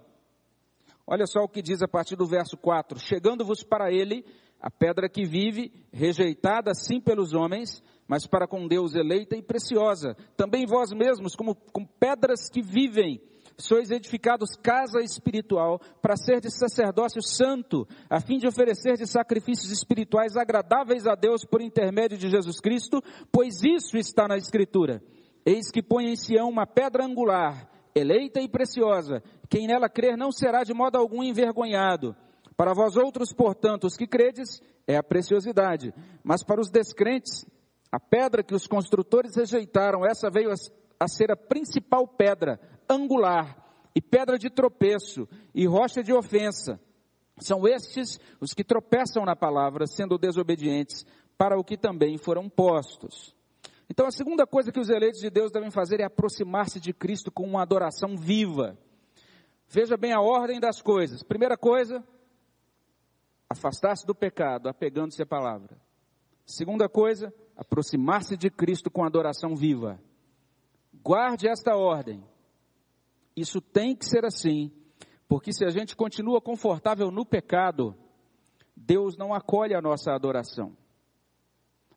Olha 1.06 1.26
só 1.26 1.42
o 1.42 1.50
que 1.50 1.62
diz 1.62 1.82
a 1.82 1.88
partir 1.88 2.16
do 2.16 2.26
verso 2.26 2.58
4: 2.58 3.00
Chegando-vos 3.00 3.64
para 3.64 3.92
ele, 3.92 4.26
a 4.60 4.72
pedra 4.72 5.08
que 5.08 5.24
vive, 5.24 5.72
rejeitada 5.92 6.74
sim 6.74 7.00
pelos 7.00 7.34
homens, 7.34 7.84
mas 8.08 8.26
para 8.26 8.48
com 8.48 8.68
Deus 8.68 8.96
eleita 8.96 9.36
e 9.36 9.42
preciosa. 9.42 10.16
Também 10.36 10.66
vós 10.66 10.92
mesmos, 10.92 11.36
como, 11.36 11.54
como 11.54 11.88
pedras 12.00 12.50
que 12.50 12.62
vivem, 12.62 13.22
sois 13.56 13.92
edificados 13.92 14.56
casa 14.62 15.00
espiritual, 15.02 15.80
para 16.02 16.16
ser 16.16 16.42
de 16.42 16.52
sacerdócio 16.52 17.22
santo, 17.22 17.88
a 18.10 18.20
fim 18.20 18.38
de 18.38 18.48
oferecer 18.48 18.98
de 18.98 19.06
sacrifícios 19.06 19.72
espirituais 19.72 20.36
agradáveis 20.36 21.06
a 21.06 21.14
Deus 21.14 21.46
por 21.46 21.62
intermédio 21.62 22.18
de 22.18 22.30
Jesus 22.30 22.60
Cristo, 22.60 23.02
pois 23.32 23.64
isso 23.64 23.96
está 23.98 24.28
na 24.28 24.38
Escritura. 24.38 25.04
Eis 25.50 25.72
que 25.72 25.82
põe 25.82 26.06
em 26.06 26.16
Sião 26.16 26.48
uma 26.48 26.68
pedra 26.68 27.04
angular, 27.04 27.68
eleita 27.96 28.40
e 28.40 28.48
preciosa. 28.48 29.24
Quem 29.50 29.66
nela 29.66 29.90
crer 29.90 30.16
não 30.16 30.32
será 30.32 30.64
de 30.64 30.76
modo 30.76 30.96
algum 30.96 31.24
envergonhado. 31.24 32.16
Para 32.56 32.76
vós 32.76 32.96
outros, 32.96 33.34
portanto, 33.34 33.86
os 33.86 33.98
que 33.98 34.06
credes, 34.06 34.62
é 34.86 34.96
a 34.96 35.02
preciosidade. 35.02 35.92
Mas 36.24 36.44
para 36.44 36.62
os 36.62 36.70
descrentes, 36.70 37.48
a 37.92 38.00
pedra 38.00 38.44
que 38.44 38.54
os 38.54 38.68
construtores 38.68 39.36
rejeitaram, 39.38 40.06
essa 40.06 40.30
veio 40.30 40.52
a, 41.00 41.08
ser 41.08 41.32
a 41.32 41.36
principal 41.36 42.08
pedra, 42.08 42.60
angular, 42.88 43.58
e 43.96 44.02
pedra 44.04 44.38
de 44.38 44.52
tropeço, 44.52 45.28
e 45.56 45.66
rocha 45.66 46.04
de 46.04 46.14
ofensa. 46.14 46.80
São 47.40 47.68
estes 47.68 48.20
os 48.40 48.54
que 48.54 48.64
tropeçam 48.64 49.26
na 49.26 49.36
palavra, 49.36 49.88
sendo 49.88 50.16
desobedientes, 50.16 51.08
para 51.36 51.60
o 51.60 51.64
que 51.64 51.76
também 51.76 52.20
foram 52.20 52.48
postos. 52.48 53.39
Então, 53.90 54.06
a 54.06 54.12
segunda 54.12 54.46
coisa 54.46 54.72
que 54.72 54.80
os 54.80 54.90
eleitos 54.90 55.20
de 55.20 55.30
Deus 55.30 55.52
devem 55.52 55.72
fazer 55.72 56.00
é 56.00 56.06
aproximar-se 56.06 56.80
de 56.80 56.94
Cristo 56.94 57.32
com 57.32 57.44
uma 57.44 57.64
adoração 57.64 58.16
viva. 58.16 58.78
Veja 59.68 59.98
bem 59.98 60.14
a 60.14 60.22
ordem 60.22 60.60
das 60.60 60.82
coisas. 60.82 61.24
Primeira 61.24 61.58
coisa, 61.58 62.04
afastar-se 63.50 64.06
do 64.06 64.14
pecado, 64.14 64.70
apegando-se 64.70 65.22
à 65.24 65.26
palavra. 65.26 65.76
Segunda 66.46 66.88
coisa, 66.88 67.34
aproximar-se 67.56 68.38
de 68.38 68.50
Cristo 68.50 68.92
com 68.92 69.04
adoração 69.04 69.56
viva. 69.56 70.00
Guarde 70.94 71.48
esta 71.48 71.76
ordem. 71.76 72.24
Isso 73.36 73.60
tem 73.60 73.96
que 73.96 74.06
ser 74.06 74.26
assim, 74.26 74.72
porque 75.28 75.52
se 75.52 75.66
a 75.66 75.70
gente 75.70 75.96
continua 75.96 76.42
confortável 76.42 77.10
no 77.12 77.26
pecado, 77.26 77.96
Deus 78.76 79.18
não 79.18 79.34
acolhe 79.34 79.76
a 79.76 79.82
nossa 79.82 80.12
adoração. 80.14 80.76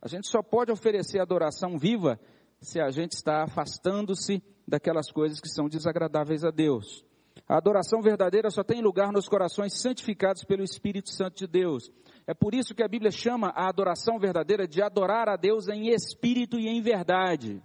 A 0.03 0.09
gente 0.09 0.29
só 0.29 0.43
pode 0.43 0.73
oferecer 0.73 1.21
adoração 1.21 1.79
viva 1.79 2.19
se 2.61 2.81
a 2.81 2.91
gente 2.91 3.13
está 3.13 3.45
afastando-se 3.45 4.43
daquelas 4.67 5.13
coisas 5.13 5.41
que 5.41 5.49
são 5.49 5.69
desagradáveis 5.69 6.45
a 6.45 6.51
Deus. 6.51 7.05
A 7.49 7.57
adoração 7.57 8.03
verdadeira 8.03 8.51
só 8.51 8.65
tem 8.65 8.83
lugar 8.83 9.13
nos 9.13 9.29
corações 9.29 9.81
santificados 9.81 10.43
pelo 10.43 10.65
Espírito 10.65 11.11
Santo 11.11 11.37
de 11.37 11.47
Deus. 11.47 11.89
É 12.27 12.35
por 12.35 12.53
isso 12.53 12.75
que 12.75 12.83
a 12.83 12.89
Bíblia 12.89 13.13
chama 13.13 13.53
a 13.55 13.69
adoração 13.69 14.19
verdadeira 14.19 14.67
de 14.67 14.83
adorar 14.83 15.29
a 15.29 15.37
Deus 15.37 15.69
em 15.69 15.89
espírito 15.89 16.59
e 16.59 16.69
em 16.69 16.81
verdade. 16.81 17.63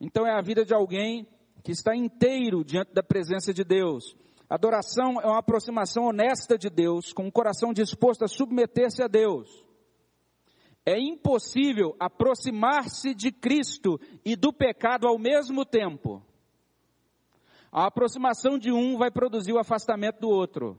Então 0.00 0.26
é 0.26 0.32
a 0.32 0.42
vida 0.42 0.64
de 0.64 0.74
alguém 0.74 1.26
que 1.62 1.72
está 1.72 1.94
inteiro 1.94 2.64
diante 2.64 2.94
da 2.94 3.02
presença 3.02 3.52
de 3.52 3.64
Deus. 3.64 4.16
Adoração 4.48 5.20
é 5.20 5.26
uma 5.26 5.38
aproximação 5.38 6.04
honesta 6.04 6.56
de 6.56 6.70
Deus, 6.70 7.12
com 7.12 7.26
o 7.26 7.32
coração 7.32 7.72
disposto 7.72 8.24
a 8.24 8.28
submeter-se 8.28 9.02
a 9.02 9.08
Deus. 9.08 9.65
É 10.86 10.96
impossível 11.00 11.96
aproximar-se 11.98 13.12
de 13.12 13.32
Cristo 13.32 14.00
e 14.24 14.36
do 14.36 14.52
pecado 14.52 15.08
ao 15.08 15.18
mesmo 15.18 15.64
tempo. 15.64 16.22
A 17.72 17.86
aproximação 17.86 18.56
de 18.56 18.70
um 18.70 18.96
vai 18.96 19.10
produzir 19.10 19.52
o 19.52 19.58
afastamento 19.58 20.20
do 20.20 20.28
outro. 20.28 20.78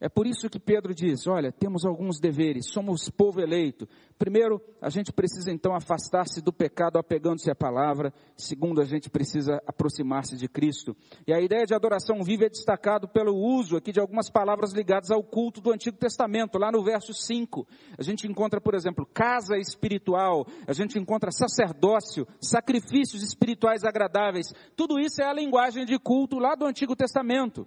É 0.00 0.08
por 0.08 0.28
isso 0.28 0.48
que 0.48 0.60
Pedro 0.60 0.94
diz: 0.94 1.26
olha, 1.26 1.50
temos 1.50 1.84
alguns 1.84 2.20
deveres, 2.20 2.66
somos 2.66 3.10
povo 3.10 3.40
eleito. 3.40 3.88
Primeiro, 4.16 4.60
a 4.80 4.88
gente 4.88 5.12
precisa 5.12 5.50
então 5.50 5.74
afastar-se 5.74 6.40
do 6.40 6.52
pecado 6.52 6.98
apegando-se 6.98 7.50
à 7.50 7.54
palavra. 7.54 8.12
Segundo, 8.36 8.80
a 8.80 8.84
gente 8.84 9.10
precisa 9.10 9.60
aproximar-se 9.66 10.36
de 10.36 10.48
Cristo. 10.48 10.96
E 11.26 11.32
a 11.32 11.40
ideia 11.40 11.66
de 11.66 11.74
adoração 11.74 12.22
viva 12.22 12.44
é 12.44 12.48
destacado 12.48 13.08
pelo 13.08 13.34
uso 13.34 13.76
aqui 13.76 13.90
de 13.90 13.98
algumas 13.98 14.30
palavras 14.30 14.72
ligadas 14.72 15.10
ao 15.10 15.22
culto 15.22 15.60
do 15.60 15.72
Antigo 15.72 15.96
Testamento. 15.96 16.58
Lá 16.58 16.70
no 16.70 16.84
verso 16.84 17.12
5, 17.12 17.66
a 17.98 18.02
gente 18.02 18.28
encontra, 18.28 18.60
por 18.60 18.74
exemplo, 18.74 19.04
casa 19.04 19.56
espiritual, 19.56 20.46
a 20.66 20.72
gente 20.72 20.96
encontra 20.96 21.32
sacerdócio, 21.32 22.26
sacrifícios 22.40 23.22
espirituais 23.24 23.82
agradáveis. 23.82 24.52
Tudo 24.76 25.00
isso 25.00 25.20
é 25.20 25.26
a 25.26 25.32
linguagem 25.32 25.84
de 25.84 25.98
culto 25.98 26.38
lá 26.38 26.54
do 26.54 26.66
Antigo 26.66 26.94
Testamento. 26.94 27.66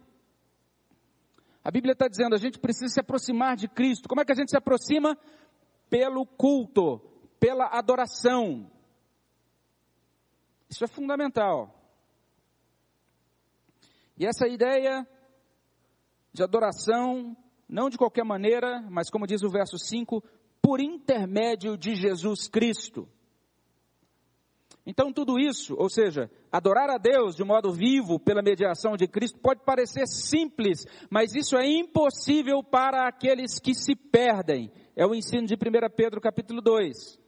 A 1.63 1.71
Bíblia 1.71 1.93
está 1.93 2.07
dizendo, 2.07 2.33
a 2.33 2.39
gente 2.39 2.59
precisa 2.59 2.87
se 2.87 2.99
aproximar 2.99 3.55
de 3.55 3.67
Cristo. 3.67 4.09
Como 4.09 4.21
é 4.21 4.25
que 4.25 4.31
a 4.31 4.35
gente 4.35 4.49
se 4.49 4.57
aproxima? 4.57 5.17
pelo 5.91 6.25
culto, 6.25 7.01
pela 7.37 7.67
adoração. 7.67 8.71
Isso 10.69 10.85
é 10.85 10.87
fundamental. 10.87 11.75
E 14.17 14.25
essa 14.25 14.47
ideia 14.47 15.05
de 16.31 16.41
adoração, 16.41 17.35
não 17.67 17.89
de 17.89 17.97
qualquer 17.97 18.23
maneira, 18.23 18.81
mas 18.89 19.09
como 19.09 19.27
diz 19.27 19.43
o 19.43 19.49
verso 19.49 19.77
5, 19.77 20.23
por 20.61 20.79
intermédio 20.79 21.77
de 21.77 21.93
Jesus 21.93 22.47
Cristo. 22.47 23.05
Então, 24.85 25.13
tudo 25.13 25.39
isso, 25.39 25.75
ou 25.77 25.89
seja, 25.89 26.29
adorar 26.51 26.89
a 26.89 26.97
Deus 26.97 27.35
de 27.35 27.43
modo 27.43 27.71
vivo 27.71 28.19
pela 28.19 28.41
mediação 28.41 28.97
de 28.97 29.07
Cristo, 29.07 29.39
pode 29.39 29.63
parecer 29.63 30.07
simples, 30.07 30.85
mas 31.09 31.35
isso 31.35 31.55
é 31.55 31.67
impossível 31.67 32.63
para 32.63 33.07
aqueles 33.07 33.59
que 33.59 33.75
se 33.75 33.95
perdem. 33.95 34.71
É 34.95 35.05
o 35.05 35.13
ensino 35.13 35.45
de 35.45 35.53
1 35.53 35.57
Pedro 35.95 36.19
capítulo 36.19 36.61
2. 36.61 37.19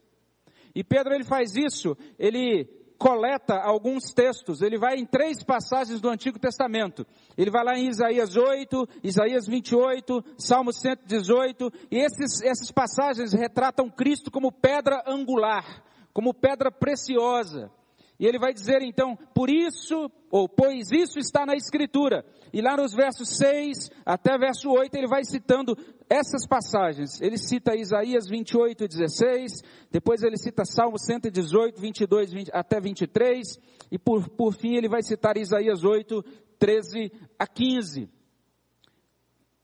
E 0.74 0.82
Pedro 0.82 1.14
ele 1.14 1.22
faz 1.22 1.54
isso, 1.54 1.96
ele 2.18 2.68
coleta 2.98 3.54
alguns 3.54 4.12
textos, 4.12 4.60
ele 4.60 4.76
vai 4.76 4.96
em 4.96 5.06
três 5.06 5.44
passagens 5.44 6.00
do 6.00 6.08
Antigo 6.08 6.40
Testamento. 6.40 7.06
Ele 7.38 7.50
vai 7.50 7.64
lá 7.64 7.78
em 7.78 7.88
Isaías 7.88 8.36
8, 8.36 8.88
Isaías 9.04 9.46
28, 9.46 10.24
Salmo 10.36 10.72
118, 10.72 11.70
e 11.88 11.98
esses, 11.98 12.42
essas 12.42 12.72
passagens 12.72 13.32
retratam 13.32 13.88
Cristo 13.88 14.28
como 14.28 14.50
pedra 14.50 15.04
angular 15.06 15.84
como 16.14 16.32
pedra 16.32 16.70
preciosa. 16.70 17.70
E 18.18 18.26
ele 18.26 18.38
vai 18.38 18.54
dizer 18.54 18.80
então, 18.80 19.16
por 19.34 19.50
isso, 19.50 20.08
ou 20.30 20.48
pois 20.48 20.92
isso 20.92 21.18
está 21.18 21.44
na 21.44 21.54
Escritura. 21.54 22.24
E 22.52 22.62
lá 22.62 22.76
nos 22.76 22.94
versos 22.94 23.36
6 23.36 23.90
até 24.06 24.38
verso 24.38 24.70
8, 24.70 24.94
ele 24.94 25.08
vai 25.08 25.24
citando 25.24 25.76
essas 26.08 26.46
passagens. 26.46 27.20
Ele 27.20 27.36
cita 27.36 27.74
Isaías 27.74 28.28
28, 28.28 28.86
16, 28.86 29.62
depois 29.90 30.22
ele 30.22 30.36
cita 30.36 30.64
Salmo 30.64 30.96
118, 30.96 31.80
22 31.80 32.32
20, 32.32 32.50
até 32.54 32.80
23, 32.80 33.58
e 33.90 33.98
por, 33.98 34.28
por 34.30 34.54
fim 34.54 34.76
ele 34.76 34.88
vai 34.88 35.02
citar 35.02 35.36
Isaías 35.36 35.82
8, 35.82 36.22
13 36.56 37.10
a 37.36 37.46
15. 37.48 38.08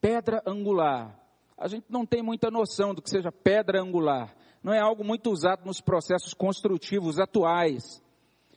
Pedra 0.00 0.42
angular. 0.44 1.16
A 1.56 1.68
gente 1.68 1.84
não 1.88 2.04
tem 2.04 2.20
muita 2.20 2.50
noção 2.50 2.92
do 2.92 3.02
que 3.02 3.10
seja 3.10 3.30
pedra 3.30 3.80
angular 3.80 4.34
não 4.62 4.72
é 4.72 4.78
algo 4.78 5.04
muito 5.04 5.30
usado 5.30 5.64
nos 5.64 5.80
processos 5.80 6.34
construtivos 6.34 7.18
atuais. 7.18 8.02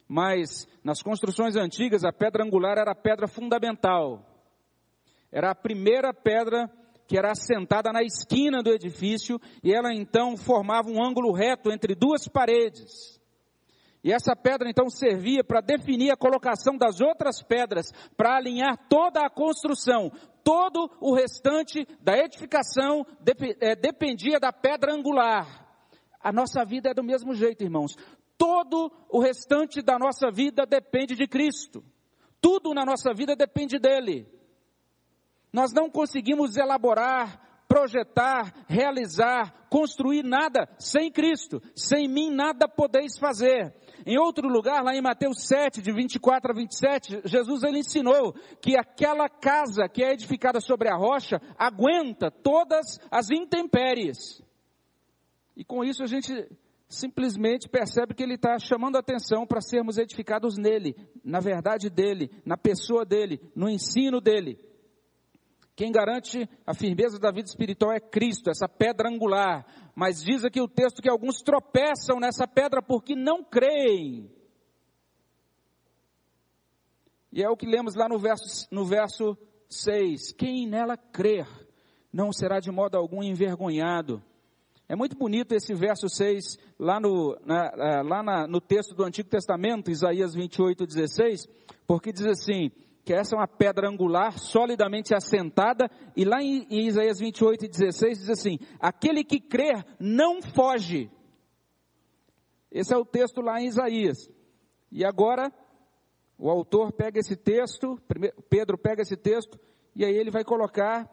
Mas 0.07 0.67
nas 0.83 1.01
construções 1.01 1.55
antigas, 1.55 2.03
a 2.03 2.11
pedra 2.11 2.43
angular 2.43 2.77
era 2.77 2.91
a 2.91 2.95
pedra 2.95 3.27
fundamental. 3.27 4.25
Era 5.31 5.51
a 5.51 5.55
primeira 5.55 6.13
pedra 6.13 6.69
que 7.07 7.17
era 7.17 7.31
assentada 7.31 7.91
na 7.91 8.03
esquina 8.03 8.61
do 8.61 8.69
edifício 8.69 9.39
e 9.63 9.73
ela 9.73 9.93
então 9.93 10.37
formava 10.37 10.89
um 10.89 11.03
ângulo 11.03 11.31
reto 11.31 11.71
entre 11.71 11.95
duas 11.95 12.27
paredes. 12.27 13.19
E 14.03 14.11
essa 14.11 14.35
pedra 14.35 14.69
então 14.69 14.89
servia 14.89 15.43
para 15.43 15.61
definir 15.61 16.11
a 16.11 16.17
colocação 16.17 16.77
das 16.77 16.99
outras 16.99 17.41
pedras, 17.41 17.91
para 18.17 18.35
alinhar 18.35 18.77
toda 18.89 19.21
a 19.21 19.29
construção. 19.29 20.11
Todo 20.43 20.91
o 20.99 21.15
restante 21.15 21.87
da 22.01 22.17
edificação 22.17 23.05
é, 23.61 23.75
dependia 23.75 24.39
da 24.41 24.51
pedra 24.51 24.93
angular. 24.93 25.62
A 26.23 26.31
nossa 26.31 26.63
vida 26.63 26.89
é 26.89 26.93
do 26.93 27.03
mesmo 27.03 27.35
jeito, 27.35 27.63
irmãos. 27.63 27.97
Todo 28.37 28.91
o 29.09 29.19
restante 29.19 29.81
da 29.81 29.99
nossa 29.99 30.31
vida 30.31 30.65
depende 30.65 31.15
de 31.15 31.27
Cristo. 31.27 31.83
Tudo 32.39 32.73
na 32.73 32.85
nossa 32.85 33.13
vida 33.13 33.35
depende 33.35 33.77
dele. 33.77 34.27
Nós 35.51 35.73
não 35.73 35.89
conseguimos 35.89 36.55
elaborar, 36.57 37.65
projetar, 37.67 38.53
realizar, 38.67 39.67
construir 39.69 40.23
nada 40.23 40.67
sem 40.79 41.11
Cristo. 41.11 41.61
Sem 41.75 42.07
mim 42.07 42.31
nada 42.31 42.67
podeis 42.67 43.17
fazer. 43.17 43.75
Em 44.05 44.17
outro 44.17 44.47
lugar, 44.47 44.83
lá 44.83 44.95
em 44.95 45.01
Mateus 45.01 45.45
7, 45.47 45.81
de 45.81 45.91
24 45.91 46.51
a 46.51 46.55
27, 46.55 47.21
Jesus 47.25 47.63
ele 47.63 47.79
ensinou 47.79 48.33
que 48.61 48.77
aquela 48.77 49.29
casa 49.29 49.87
que 49.87 50.03
é 50.03 50.11
edificada 50.11 50.59
sobre 50.59 50.89
a 50.89 50.95
rocha 50.95 51.41
aguenta 51.57 52.29
todas 52.29 52.99
as 53.09 53.29
intempéries. 53.29 54.43
E 55.55 55.63
com 55.63 55.83
isso 55.83 56.03
a 56.03 56.07
gente 56.07 56.33
simplesmente 56.87 57.67
percebe 57.67 58.13
que 58.13 58.23
ele 58.23 58.35
está 58.35 58.57
chamando 58.59 58.95
a 58.95 58.99
atenção 58.99 59.45
para 59.45 59.61
sermos 59.61 59.97
edificados 59.97 60.57
nele, 60.57 60.95
na 61.23 61.39
verdade 61.39 61.89
dele, 61.89 62.29
na 62.45 62.57
pessoa 62.57 63.05
dele, 63.05 63.39
no 63.55 63.69
ensino 63.69 64.21
dele. 64.21 64.59
Quem 65.75 65.91
garante 65.91 66.47
a 66.67 66.73
firmeza 66.73 67.17
da 67.17 67.31
vida 67.31 67.47
espiritual 67.47 67.91
é 67.91 67.99
Cristo, 67.99 68.49
essa 68.49 68.69
pedra 68.69 69.09
angular. 69.09 69.65
Mas 69.95 70.23
diz 70.23 70.45
aqui 70.45 70.61
o 70.61 70.67
texto 70.67 71.01
que 71.01 71.09
alguns 71.09 71.41
tropeçam 71.41 72.19
nessa 72.19 72.47
pedra 72.47 72.81
porque 72.81 73.15
não 73.15 73.43
creem. 73.43 74.29
E 77.31 77.41
é 77.41 77.49
o 77.49 77.57
que 77.57 77.65
lemos 77.65 77.95
lá 77.95 78.07
no 78.07 78.19
verso, 78.19 78.67
no 78.71 78.85
verso 78.85 79.35
6. 79.67 80.33
Quem 80.33 80.67
nela 80.67 80.95
crer 80.95 81.47
não 82.11 82.31
será 82.31 82.59
de 82.59 82.71
modo 82.71 82.95
algum 82.95 83.23
envergonhado. 83.23 84.21
É 84.87 84.95
muito 84.95 85.17
bonito 85.17 85.53
esse 85.53 85.73
verso 85.73 86.09
6, 86.09 86.57
lá 86.77 86.99
no, 86.99 87.37
na, 87.45 88.01
lá 88.03 88.21
na, 88.21 88.47
no 88.47 88.59
texto 88.59 88.93
do 88.93 89.03
Antigo 89.03 89.29
Testamento, 89.29 89.89
Isaías 89.89 90.33
28, 90.33 90.85
16, 90.85 91.47
porque 91.87 92.11
diz 92.11 92.25
assim, 92.25 92.69
que 93.05 93.13
essa 93.13 93.35
é 93.35 93.39
uma 93.39 93.47
pedra 93.47 93.89
angular, 93.89 94.37
solidamente 94.37 95.13
assentada, 95.13 95.89
e 96.15 96.25
lá 96.25 96.41
em, 96.41 96.65
em 96.69 96.87
Isaías 96.87 97.19
28, 97.19 97.67
16 97.67 98.19
diz 98.19 98.29
assim, 98.29 98.59
aquele 98.79 99.23
que 99.23 99.39
crer 99.39 99.85
não 99.99 100.41
foge. 100.41 101.09
Esse 102.71 102.93
é 102.93 102.97
o 102.97 103.05
texto 103.05 103.41
lá 103.41 103.61
em 103.61 103.67
Isaías. 103.67 104.29
E 104.91 105.05
agora, 105.05 105.51
o 106.37 106.49
autor 106.49 106.91
pega 106.91 107.19
esse 107.19 107.35
texto, 107.35 107.97
Pedro 108.49 108.77
pega 108.77 109.01
esse 109.01 109.15
texto, 109.15 109.59
e 109.95 110.03
aí 110.03 110.15
ele 110.15 110.31
vai 110.31 110.43
colocar 110.43 111.09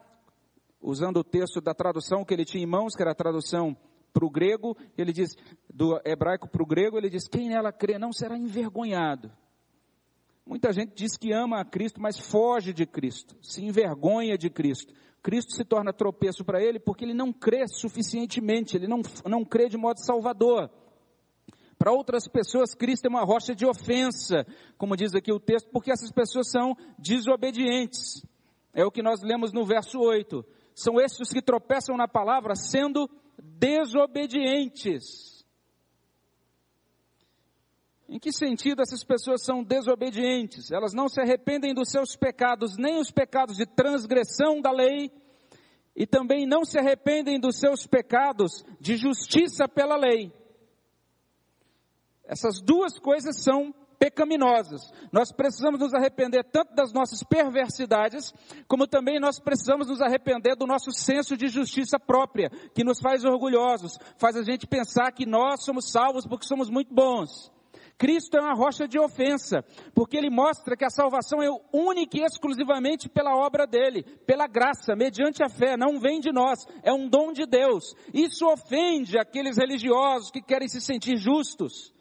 usando 0.81 1.17
o 1.17 1.23
texto 1.23 1.61
da 1.61 1.73
tradução 1.73 2.25
que 2.25 2.33
ele 2.33 2.45
tinha 2.45 2.63
em 2.63 2.67
mãos, 2.67 2.95
que 2.95 3.01
era 3.01 3.11
a 3.11 3.15
tradução 3.15 3.77
para 4.13 4.25
o 4.25 4.29
grego, 4.29 4.75
ele 4.97 5.13
diz, 5.13 5.35
do 5.69 5.99
hebraico 6.03 6.49
para 6.49 6.63
o 6.63 6.65
grego, 6.65 6.97
ele 6.97 7.09
diz: 7.09 7.27
quem 7.27 7.49
nela 7.49 7.71
crê 7.71 7.97
não 7.97 8.11
será 8.11 8.37
envergonhado. 8.37 9.31
Muita 10.45 10.73
gente 10.73 10.93
diz 10.95 11.15
que 11.15 11.31
ama 11.31 11.61
a 11.61 11.65
Cristo, 11.65 12.01
mas 12.01 12.19
foge 12.19 12.73
de 12.73 12.85
Cristo, 12.85 13.35
se 13.41 13.63
envergonha 13.63 14.37
de 14.37 14.49
Cristo. 14.49 14.93
Cristo 15.21 15.53
se 15.53 15.63
torna 15.63 15.93
tropeço 15.93 16.43
para 16.43 16.61
ele 16.61 16.79
porque 16.79 17.05
ele 17.05 17.13
não 17.13 17.31
crê 17.31 17.67
suficientemente, 17.67 18.75
ele 18.75 18.87
não, 18.87 19.01
não 19.25 19.45
crê 19.45 19.69
de 19.69 19.77
modo 19.77 20.03
salvador. 20.03 20.69
Para 21.77 21.91
outras 21.91 22.27
pessoas, 22.27 22.73
Cristo 22.73 23.05
é 23.05 23.09
uma 23.09 23.23
rocha 23.23 23.55
de 23.55 23.65
ofensa, 23.65 24.45
como 24.77 24.97
diz 24.97 25.13
aqui 25.15 25.31
o 25.31 25.39
texto, 25.39 25.69
porque 25.71 25.91
essas 25.91 26.11
pessoas 26.11 26.49
são 26.49 26.75
desobedientes. 26.97 28.25
É 28.73 28.83
o 28.83 28.91
que 28.91 29.01
nós 29.01 29.21
lemos 29.21 29.53
no 29.53 29.63
verso 29.63 29.99
8 29.99 30.43
são 30.81 30.99
esses 30.99 31.29
que 31.29 31.41
tropeçam 31.41 31.95
na 31.95 32.07
palavra 32.07 32.55
sendo 32.55 33.09
desobedientes. 33.37 35.31
Em 38.07 38.19
que 38.19 38.31
sentido 38.31 38.81
essas 38.81 39.03
pessoas 39.03 39.41
são 39.41 39.63
desobedientes? 39.63 40.69
Elas 40.71 40.93
não 40.93 41.07
se 41.07 41.21
arrependem 41.21 41.73
dos 41.73 41.89
seus 41.89 42.15
pecados, 42.15 42.75
nem 42.77 42.99
os 42.99 43.09
pecados 43.09 43.55
de 43.55 43.65
transgressão 43.65 44.59
da 44.59 44.71
lei, 44.71 45.09
e 45.95 46.05
também 46.05 46.45
não 46.45 46.65
se 46.65 46.77
arrependem 46.77 47.39
dos 47.39 47.57
seus 47.57 47.87
pecados 47.87 48.65
de 48.79 48.97
justiça 48.97 49.67
pela 49.67 49.95
lei. 49.95 50.33
Essas 52.25 52.61
duas 52.61 52.99
coisas 52.99 53.41
são 53.41 53.73
pecaminosas. 54.01 54.91
Nós 55.11 55.31
precisamos 55.31 55.79
nos 55.79 55.93
arrepender 55.93 56.43
tanto 56.43 56.73
das 56.73 56.91
nossas 56.91 57.21
perversidades, 57.21 58.33
como 58.67 58.87
também 58.87 59.19
nós 59.19 59.39
precisamos 59.39 59.87
nos 59.87 60.01
arrepender 60.01 60.55
do 60.55 60.65
nosso 60.65 60.91
senso 60.91 61.37
de 61.37 61.47
justiça 61.47 61.99
própria, 61.99 62.49
que 62.73 62.83
nos 62.83 62.99
faz 62.99 63.23
orgulhosos, 63.23 63.99
faz 64.17 64.35
a 64.35 64.41
gente 64.41 64.65
pensar 64.65 65.11
que 65.11 65.27
nós 65.27 65.63
somos 65.63 65.91
salvos 65.91 66.25
porque 66.25 66.47
somos 66.47 66.67
muito 66.67 66.91
bons. 66.91 67.51
Cristo 67.95 68.35
é 68.35 68.41
uma 68.41 68.55
rocha 68.55 68.87
de 68.87 68.97
ofensa, 68.97 69.63
porque 69.93 70.17
ele 70.17 70.31
mostra 70.31 70.75
que 70.75 70.83
a 70.83 70.89
salvação 70.89 71.39
é 71.39 71.49
única 71.71 72.17
e 72.17 72.23
exclusivamente 72.23 73.07
pela 73.07 73.35
obra 73.35 73.67
dele, 73.67 74.01
pela 74.25 74.47
graça, 74.47 74.95
mediante 74.95 75.43
a 75.43 75.49
fé, 75.49 75.77
não 75.77 75.99
vem 75.99 76.19
de 76.19 76.31
nós, 76.31 76.65
é 76.81 76.91
um 76.91 77.07
dom 77.07 77.31
de 77.31 77.45
Deus. 77.45 77.93
Isso 78.11 78.47
ofende 78.47 79.19
aqueles 79.19 79.57
religiosos 79.57 80.31
que 80.31 80.41
querem 80.41 80.67
se 80.67 80.81
sentir 80.81 81.17
justos 81.17 81.93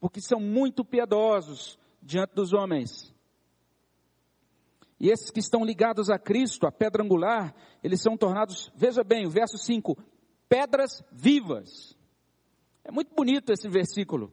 porque 0.00 0.20
são 0.20 0.40
muito 0.40 0.84
piedosos 0.84 1.78
diante 2.02 2.34
dos 2.34 2.52
homens. 2.52 3.14
E 4.98 5.10
esses 5.10 5.30
que 5.30 5.40
estão 5.40 5.64
ligados 5.64 6.08
a 6.08 6.18
Cristo, 6.18 6.66
a 6.66 6.72
pedra 6.72 7.02
angular, 7.02 7.54
eles 7.82 8.00
são 8.00 8.16
tornados, 8.16 8.70
veja 8.74 9.04
bem, 9.04 9.26
o 9.26 9.30
verso 9.30 9.58
5, 9.58 9.96
pedras 10.48 11.02
vivas. 11.12 11.96
É 12.82 12.90
muito 12.90 13.14
bonito 13.14 13.52
esse 13.52 13.68
versículo. 13.68 14.32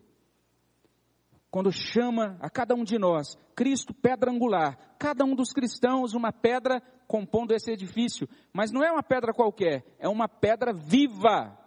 Quando 1.51 1.71
chama 1.71 2.37
a 2.39 2.49
cada 2.49 2.73
um 2.73 2.83
de 2.83 2.97
nós, 2.97 3.35
Cristo, 3.55 3.93
pedra 3.93 4.31
angular, 4.31 4.95
cada 4.97 5.23
um 5.25 5.35
dos 5.35 5.51
cristãos, 5.51 6.13
uma 6.13 6.31
pedra 6.31 6.81
compondo 7.07 7.53
esse 7.53 7.71
edifício. 7.71 8.27
Mas 8.51 8.71
não 8.71 8.83
é 8.83 8.91
uma 8.91 9.03
pedra 9.03 9.33
qualquer, 9.33 9.85
é 9.99 10.07
uma 10.07 10.27
pedra 10.27 10.73
viva. 10.73 11.57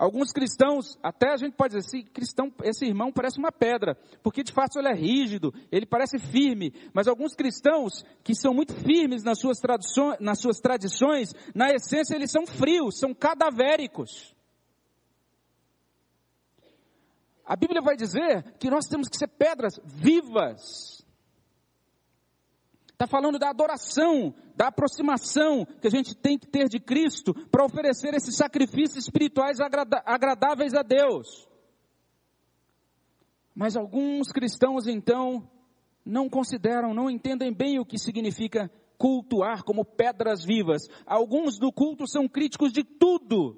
Alguns 0.00 0.32
cristãos, 0.32 0.98
até 1.02 1.30
a 1.30 1.36
gente 1.36 1.54
pode 1.54 1.76
dizer 1.76 1.86
assim, 1.86 2.10
cristão, 2.10 2.50
esse 2.64 2.86
irmão 2.86 3.12
parece 3.12 3.38
uma 3.38 3.52
pedra, 3.52 3.98
porque 4.22 4.42
de 4.42 4.50
fato 4.50 4.78
ele 4.78 4.88
é 4.88 4.94
rígido, 4.94 5.52
ele 5.70 5.84
parece 5.84 6.18
firme, 6.18 6.72
mas 6.94 7.06
alguns 7.06 7.34
cristãos 7.34 8.02
que 8.24 8.34
são 8.34 8.54
muito 8.54 8.72
firmes 8.72 9.22
nas 9.22 9.38
suas, 9.38 9.58
nas 10.18 10.40
suas 10.40 10.58
tradições, 10.58 11.34
na 11.54 11.70
essência 11.74 12.14
eles 12.14 12.30
são 12.30 12.46
frios, 12.46 12.98
são 12.98 13.12
cadavéricos. 13.12 14.34
A 17.44 17.54
Bíblia 17.54 17.82
vai 17.82 17.94
dizer 17.94 18.54
que 18.58 18.70
nós 18.70 18.86
temos 18.86 19.06
que 19.06 19.18
ser 19.18 19.28
pedras 19.28 19.78
vivas. 19.84 20.99
Está 23.00 23.08
falando 23.08 23.38
da 23.38 23.48
adoração, 23.48 24.34
da 24.54 24.66
aproximação 24.66 25.64
que 25.64 25.86
a 25.86 25.90
gente 25.90 26.14
tem 26.14 26.38
que 26.38 26.46
ter 26.46 26.68
de 26.68 26.78
Cristo 26.78 27.32
para 27.50 27.64
oferecer 27.64 28.12
esses 28.12 28.36
sacrifícios 28.36 29.04
espirituais 29.04 29.56
agradáveis 30.04 30.74
a 30.74 30.82
Deus. 30.82 31.48
Mas 33.54 33.74
alguns 33.74 34.30
cristãos, 34.30 34.86
então, 34.86 35.48
não 36.04 36.28
consideram, 36.28 36.92
não 36.92 37.08
entendem 37.08 37.54
bem 37.54 37.78
o 37.80 37.86
que 37.86 37.96
significa 37.98 38.70
cultuar 38.98 39.64
como 39.64 39.82
pedras 39.82 40.44
vivas. 40.44 40.82
Alguns 41.06 41.58
do 41.58 41.72
culto 41.72 42.06
são 42.06 42.28
críticos 42.28 42.70
de 42.70 42.84
tudo 42.84 43.56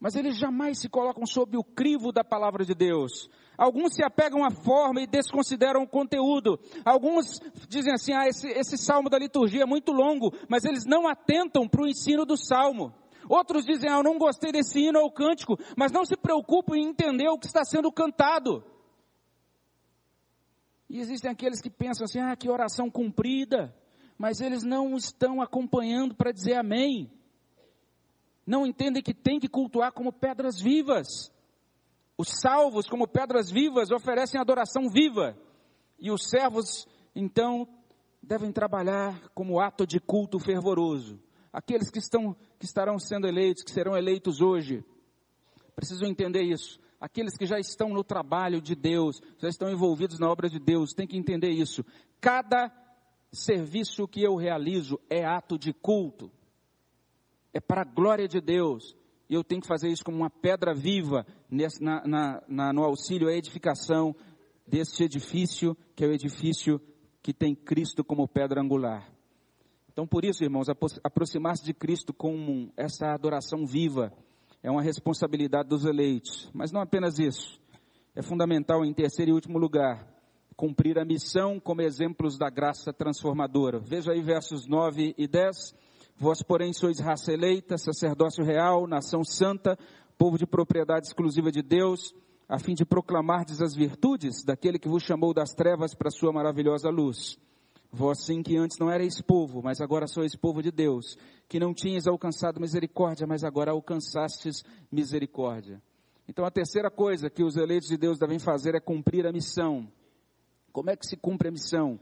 mas 0.00 0.14
eles 0.14 0.36
jamais 0.38 0.78
se 0.78 0.88
colocam 0.88 1.26
sob 1.26 1.56
o 1.56 1.64
crivo 1.64 2.12
da 2.12 2.22
palavra 2.22 2.64
de 2.64 2.74
Deus. 2.74 3.28
Alguns 3.56 3.94
se 3.94 4.04
apegam 4.04 4.44
à 4.44 4.50
forma 4.50 5.02
e 5.02 5.06
desconsideram 5.06 5.82
o 5.82 5.88
conteúdo. 5.88 6.60
Alguns 6.84 7.40
dizem 7.68 7.92
assim: 7.92 8.12
ah, 8.12 8.28
esse, 8.28 8.46
esse 8.48 8.78
salmo 8.78 9.10
da 9.10 9.18
liturgia 9.18 9.62
é 9.62 9.66
muito 9.66 9.90
longo, 9.90 10.32
mas 10.48 10.64
eles 10.64 10.84
não 10.86 11.08
atentam 11.08 11.68
para 11.68 11.82
o 11.82 11.88
ensino 11.88 12.24
do 12.24 12.36
salmo. 12.36 12.94
Outros 13.28 13.64
dizem: 13.64 13.90
ah, 13.90 13.96
eu 13.96 14.02
não 14.04 14.18
gostei 14.18 14.52
desse 14.52 14.78
hino 14.78 15.00
ou 15.00 15.10
cântico, 15.10 15.58
mas 15.76 15.90
não 15.90 16.04
se 16.04 16.16
preocupam 16.16 16.76
em 16.76 16.86
entender 16.86 17.28
o 17.28 17.38
que 17.38 17.46
está 17.46 17.64
sendo 17.64 17.90
cantado. 17.90 18.62
E 20.88 21.00
existem 21.00 21.30
aqueles 21.30 21.60
que 21.60 21.68
pensam 21.68 22.04
assim: 22.04 22.20
ah, 22.20 22.36
que 22.36 22.48
oração 22.48 22.88
cumprida, 22.88 23.74
mas 24.16 24.40
eles 24.40 24.62
não 24.62 24.94
estão 24.94 25.42
acompanhando 25.42 26.14
para 26.14 26.30
dizer 26.30 26.54
amém 26.54 27.17
não 28.48 28.66
entendem 28.66 29.02
que 29.02 29.12
tem 29.12 29.38
que 29.38 29.46
cultuar 29.46 29.92
como 29.92 30.10
pedras 30.10 30.58
vivas. 30.58 31.30
Os 32.16 32.28
salvos, 32.40 32.88
como 32.88 33.06
pedras 33.06 33.50
vivas, 33.50 33.90
oferecem 33.90 34.40
adoração 34.40 34.88
viva. 34.88 35.36
E 35.98 36.10
os 36.10 36.30
servos, 36.30 36.88
então, 37.14 37.68
devem 38.22 38.50
trabalhar 38.50 39.28
como 39.34 39.60
ato 39.60 39.86
de 39.86 40.00
culto 40.00 40.38
fervoroso. 40.38 41.20
Aqueles 41.52 41.90
que, 41.90 41.98
estão, 41.98 42.34
que 42.58 42.64
estarão 42.64 42.98
sendo 42.98 43.26
eleitos, 43.26 43.62
que 43.62 43.70
serão 43.70 43.94
eleitos 43.94 44.40
hoje, 44.40 44.82
precisam 45.76 46.08
entender 46.08 46.42
isso. 46.42 46.80
Aqueles 46.98 47.36
que 47.36 47.44
já 47.44 47.58
estão 47.58 47.90
no 47.90 48.02
trabalho 48.02 48.62
de 48.62 48.74
Deus, 48.74 49.20
já 49.36 49.50
estão 49.50 49.70
envolvidos 49.70 50.18
na 50.18 50.26
obra 50.26 50.48
de 50.48 50.58
Deus, 50.58 50.94
têm 50.94 51.06
que 51.06 51.18
entender 51.18 51.50
isso. 51.50 51.84
Cada 52.18 52.72
serviço 53.30 54.08
que 54.08 54.22
eu 54.22 54.36
realizo 54.36 54.98
é 55.10 55.22
ato 55.22 55.58
de 55.58 55.74
culto 55.74 56.32
é 57.58 57.60
para 57.60 57.82
a 57.82 57.84
glória 57.84 58.28
de 58.28 58.40
Deus. 58.40 58.96
E 59.28 59.34
eu 59.34 59.44
tenho 59.44 59.60
que 59.60 59.66
fazer 59.66 59.88
isso 59.88 60.04
como 60.04 60.18
uma 60.18 60.30
pedra 60.30 60.72
viva 60.72 61.26
nesse, 61.50 61.82
na, 61.82 62.02
na, 62.06 62.42
na, 62.48 62.72
no 62.72 62.84
auxílio 62.84 63.28
à 63.28 63.32
edificação 63.34 64.14
desse 64.66 65.02
edifício, 65.02 65.76
que 65.94 66.04
é 66.04 66.08
o 66.08 66.12
edifício 66.12 66.80
que 67.20 67.34
tem 67.34 67.54
Cristo 67.54 68.04
como 68.04 68.28
pedra 68.28 68.60
angular. 68.60 69.06
Então, 69.92 70.06
por 70.06 70.24
isso, 70.24 70.44
irmãos, 70.44 70.68
aproximar-se 71.02 71.64
de 71.64 71.74
Cristo 71.74 72.14
com 72.14 72.70
essa 72.76 73.12
adoração 73.12 73.66
viva 73.66 74.12
é 74.62 74.70
uma 74.70 74.80
responsabilidade 74.80 75.68
dos 75.68 75.84
eleitos. 75.84 76.48
Mas 76.54 76.70
não 76.70 76.80
apenas 76.80 77.18
isso. 77.18 77.60
É 78.14 78.22
fundamental, 78.22 78.84
em 78.84 78.94
terceiro 78.94 79.32
e 79.32 79.34
último 79.34 79.58
lugar, 79.58 80.06
cumprir 80.56 80.98
a 80.98 81.04
missão 81.04 81.58
como 81.58 81.82
exemplos 81.82 82.38
da 82.38 82.48
graça 82.48 82.92
transformadora. 82.92 83.80
Veja 83.80 84.12
aí 84.12 84.22
versos 84.22 84.66
9 84.66 85.14
e 85.18 85.26
10 85.26 85.74
Vós, 86.20 86.42
porém, 86.42 86.72
sois 86.72 86.98
raça 86.98 87.32
eleita, 87.32 87.78
sacerdócio 87.78 88.44
real, 88.44 88.88
nação 88.88 89.22
santa, 89.22 89.78
povo 90.18 90.36
de 90.36 90.44
propriedade 90.44 91.06
exclusiva 91.06 91.52
de 91.52 91.62
Deus, 91.62 92.12
a 92.48 92.58
fim 92.58 92.74
de 92.74 92.84
proclamardes 92.84 93.62
as 93.62 93.72
virtudes 93.72 94.42
daquele 94.42 94.80
que 94.80 94.88
vos 94.88 95.04
chamou 95.04 95.32
das 95.32 95.54
trevas 95.54 95.94
para 95.94 96.08
a 96.08 96.10
sua 96.10 96.32
maravilhosa 96.32 96.90
luz. 96.90 97.38
Vós 97.92 98.24
sim 98.24 98.42
que 98.42 98.56
antes 98.56 98.78
não 98.78 98.90
erais 98.90 99.20
povo, 99.20 99.62
mas 99.62 99.80
agora 99.80 100.08
sois 100.08 100.34
povo 100.34 100.60
de 100.60 100.72
Deus, 100.72 101.16
que 101.48 101.60
não 101.60 101.72
tinhas 101.72 102.08
alcançado 102.08 102.60
misericórdia, 102.60 103.24
mas 103.24 103.44
agora 103.44 103.70
alcançastes 103.70 104.64
misericórdia. 104.90 105.80
Então 106.26 106.44
a 106.44 106.50
terceira 106.50 106.90
coisa 106.90 107.30
que 107.30 107.44
os 107.44 107.56
eleitos 107.56 107.88
de 107.88 107.96
Deus 107.96 108.18
devem 108.18 108.40
fazer 108.40 108.74
é 108.74 108.80
cumprir 108.80 109.24
a 109.24 109.32
missão. 109.32 109.86
Como 110.72 110.90
é 110.90 110.96
que 110.96 111.06
se 111.06 111.16
cumpre 111.16 111.46
a 111.46 111.52
missão? 111.52 112.00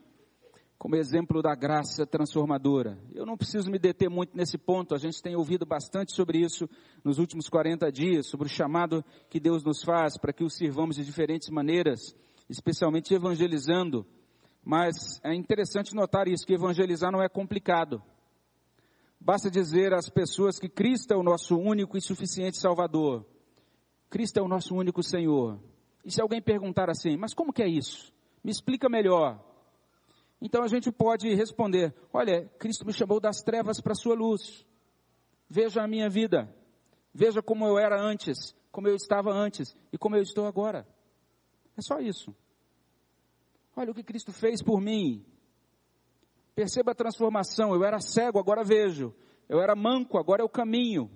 Como 0.78 0.96
exemplo 0.96 1.42
da 1.42 1.54
graça 1.54 2.06
transformadora. 2.06 2.98
Eu 3.14 3.24
não 3.24 3.36
preciso 3.36 3.70
me 3.70 3.78
deter 3.78 4.10
muito 4.10 4.36
nesse 4.36 4.58
ponto, 4.58 4.94
a 4.94 4.98
gente 4.98 5.22
tem 5.22 5.34
ouvido 5.34 5.64
bastante 5.64 6.14
sobre 6.14 6.38
isso 6.38 6.68
nos 7.02 7.18
últimos 7.18 7.48
40 7.48 7.90
dias, 7.90 8.28
sobre 8.28 8.46
o 8.46 8.50
chamado 8.50 9.04
que 9.30 9.40
Deus 9.40 9.64
nos 9.64 9.82
faz 9.82 10.18
para 10.18 10.32
que 10.32 10.44
o 10.44 10.50
sirvamos 10.50 10.96
de 10.96 11.04
diferentes 11.04 11.48
maneiras, 11.48 12.14
especialmente 12.48 13.14
evangelizando. 13.14 14.06
Mas 14.62 15.20
é 15.22 15.34
interessante 15.34 15.94
notar 15.94 16.28
isso, 16.28 16.46
que 16.46 16.54
evangelizar 16.54 17.10
não 17.10 17.22
é 17.22 17.28
complicado. 17.28 18.02
Basta 19.18 19.50
dizer 19.50 19.94
às 19.94 20.08
pessoas 20.08 20.58
que 20.58 20.68
Cristo 20.68 21.14
é 21.14 21.16
o 21.16 21.22
nosso 21.22 21.56
único 21.56 21.96
e 21.96 22.00
suficiente 22.00 22.58
Salvador. 22.58 23.24
Cristo 24.10 24.38
é 24.38 24.42
o 24.42 24.48
nosso 24.48 24.74
único 24.74 25.02
Senhor. 25.02 25.58
E 26.04 26.10
se 26.10 26.20
alguém 26.20 26.40
perguntar 26.40 26.90
assim, 26.90 27.16
mas 27.16 27.34
como 27.34 27.52
que 27.52 27.62
é 27.62 27.68
isso? 27.68 28.12
Me 28.44 28.50
explica 28.50 28.88
melhor. 28.88 29.45
Então 30.40 30.62
a 30.62 30.68
gente 30.68 30.90
pode 30.92 31.34
responder: 31.34 31.94
olha, 32.12 32.46
Cristo 32.58 32.86
me 32.86 32.92
chamou 32.92 33.20
das 33.20 33.42
trevas 33.42 33.80
para 33.80 33.92
a 33.92 33.96
sua 33.96 34.14
luz. 34.14 34.66
Veja 35.48 35.82
a 35.82 35.88
minha 35.88 36.08
vida. 36.08 36.52
Veja 37.12 37.40
como 37.40 37.66
eu 37.66 37.78
era 37.78 38.00
antes, 38.00 38.54
como 38.70 38.88
eu 38.88 38.94
estava 38.94 39.32
antes 39.32 39.74
e 39.92 39.96
como 39.96 40.16
eu 40.16 40.22
estou 40.22 40.46
agora. 40.46 40.86
É 41.76 41.80
só 41.80 41.98
isso. 41.98 42.34
Olha 43.74 43.90
o 43.90 43.94
que 43.94 44.02
Cristo 44.02 44.32
fez 44.32 44.62
por 44.62 44.80
mim. 44.80 45.24
Perceba 46.54 46.92
a 46.92 46.94
transformação. 46.94 47.74
Eu 47.74 47.84
era 47.84 48.00
cego, 48.00 48.38
agora 48.38 48.64
vejo. 48.64 49.14
Eu 49.48 49.60
era 49.60 49.76
manco, 49.76 50.18
agora 50.18 50.42
eu 50.42 50.48
caminho. 50.48 51.10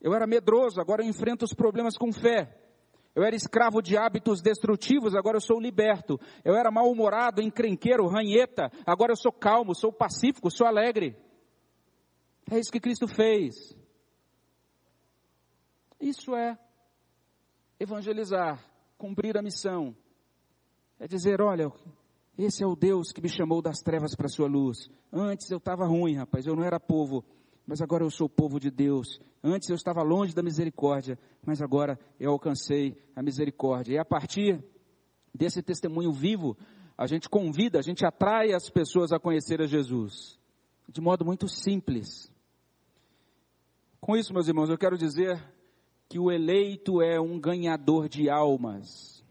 Eu 0.00 0.14
era 0.14 0.26
medroso, 0.26 0.80
agora 0.80 1.02
eu 1.02 1.08
enfrento 1.08 1.44
os 1.44 1.54
problemas 1.54 1.96
com 1.96 2.12
fé. 2.12 2.59
Eu 3.14 3.24
era 3.24 3.34
escravo 3.34 3.82
de 3.82 3.96
hábitos 3.96 4.40
destrutivos, 4.40 5.14
agora 5.14 5.36
eu 5.36 5.40
sou 5.40 5.60
liberto. 5.60 6.18
Eu 6.44 6.54
era 6.54 6.70
mal-humorado, 6.70 7.42
encrenqueiro, 7.42 8.06
ranheta, 8.06 8.70
agora 8.86 9.12
eu 9.12 9.16
sou 9.16 9.32
calmo, 9.32 9.74
sou 9.74 9.92
pacífico, 9.92 10.50
sou 10.50 10.66
alegre. 10.66 11.16
É 12.50 12.58
isso 12.58 12.70
que 12.70 12.80
Cristo 12.80 13.08
fez. 13.08 13.76
Isso 16.00 16.34
é 16.34 16.58
evangelizar, 17.78 18.64
cumprir 18.96 19.36
a 19.36 19.42
missão. 19.42 19.94
É 20.98 21.06
dizer, 21.06 21.40
olha, 21.40 21.70
esse 22.38 22.62
é 22.62 22.66
o 22.66 22.76
Deus 22.76 23.12
que 23.12 23.20
me 23.20 23.28
chamou 23.28 23.60
das 23.60 23.80
trevas 23.80 24.14
para 24.14 24.26
a 24.26 24.30
sua 24.30 24.48
luz. 24.48 24.88
Antes 25.12 25.50
eu 25.50 25.58
estava 25.58 25.86
ruim, 25.86 26.16
rapaz, 26.16 26.46
eu 26.46 26.54
não 26.54 26.64
era 26.64 26.78
povo 26.78 27.24
mas 27.70 27.80
agora 27.80 28.02
eu 28.02 28.10
sou 28.10 28.28
povo 28.28 28.58
de 28.58 28.68
Deus. 28.68 29.20
Antes 29.44 29.68
eu 29.68 29.76
estava 29.76 30.02
longe 30.02 30.34
da 30.34 30.42
misericórdia, 30.42 31.16
mas 31.46 31.62
agora 31.62 31.96
eu 32.18 32.32
alcancei 32.32 33.00
a 33.14 33.22
misericórdia. 33.22 33.94
E 33.94 33.98
a 33.98 34.04
partir 34.04 34.60
desse 35.32 35.62
testemunho 35.62 36.12
vivo, 36.12 36.58
a 36.98 37.06
gente 37.06 37.28
convida, 37.28 37.78
a 37.78 37.82
gente 37.82 38.04
atrai 38.04 38.52
as 38.52 38.68
pessoas 38.68 39.12
a 39.12 39.20
conhecer 39.20 39.62
a 39.62 39.68
Jesus, 39.68 40.36
de 40.88 41.00
modo 41.00 41.24
muito 41.24 41.46
simples. 41.46 42.34
Com 44.00 44.16
isso, 44.16 44.34
meus 44.34 44.48
irmãos, 44.48 44.68
eu 44.68 44.76
quero 44.76 44.98
dizer 44.98 45.40
que 46.08 46.18
o 46.18 46.28
eleito 46.28 47.00
é 47.00 47.20
um 47.20 47.38
ganhador 47.38 48.08
de 48.08 48.28
almas. 48.28 49.24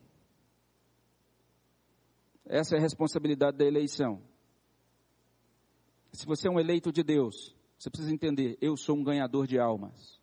Essa 2.46 2.78
é 2.78 2.80
a 2.80 2.82
responsabilidade 2.82 3.58
da 3.58 3.66
eleição. 3.66 4.22
Se 6.14 6.26
você 6.26 6.48
é 6.48 6.52
um 6.52 6.58
eleito 6.58 6.90
de 6.90 7.04
Deus, 7.04 7.59
você 7.80 7.90
precisa 7.90 8.14
entender, 8.14 8.58
eu 8.62 8.76
sou 8.76 8.98
um 8.98 9.04
ganhador 9.04 9.48
de 9.48 9.58
almas. 9.58 10.20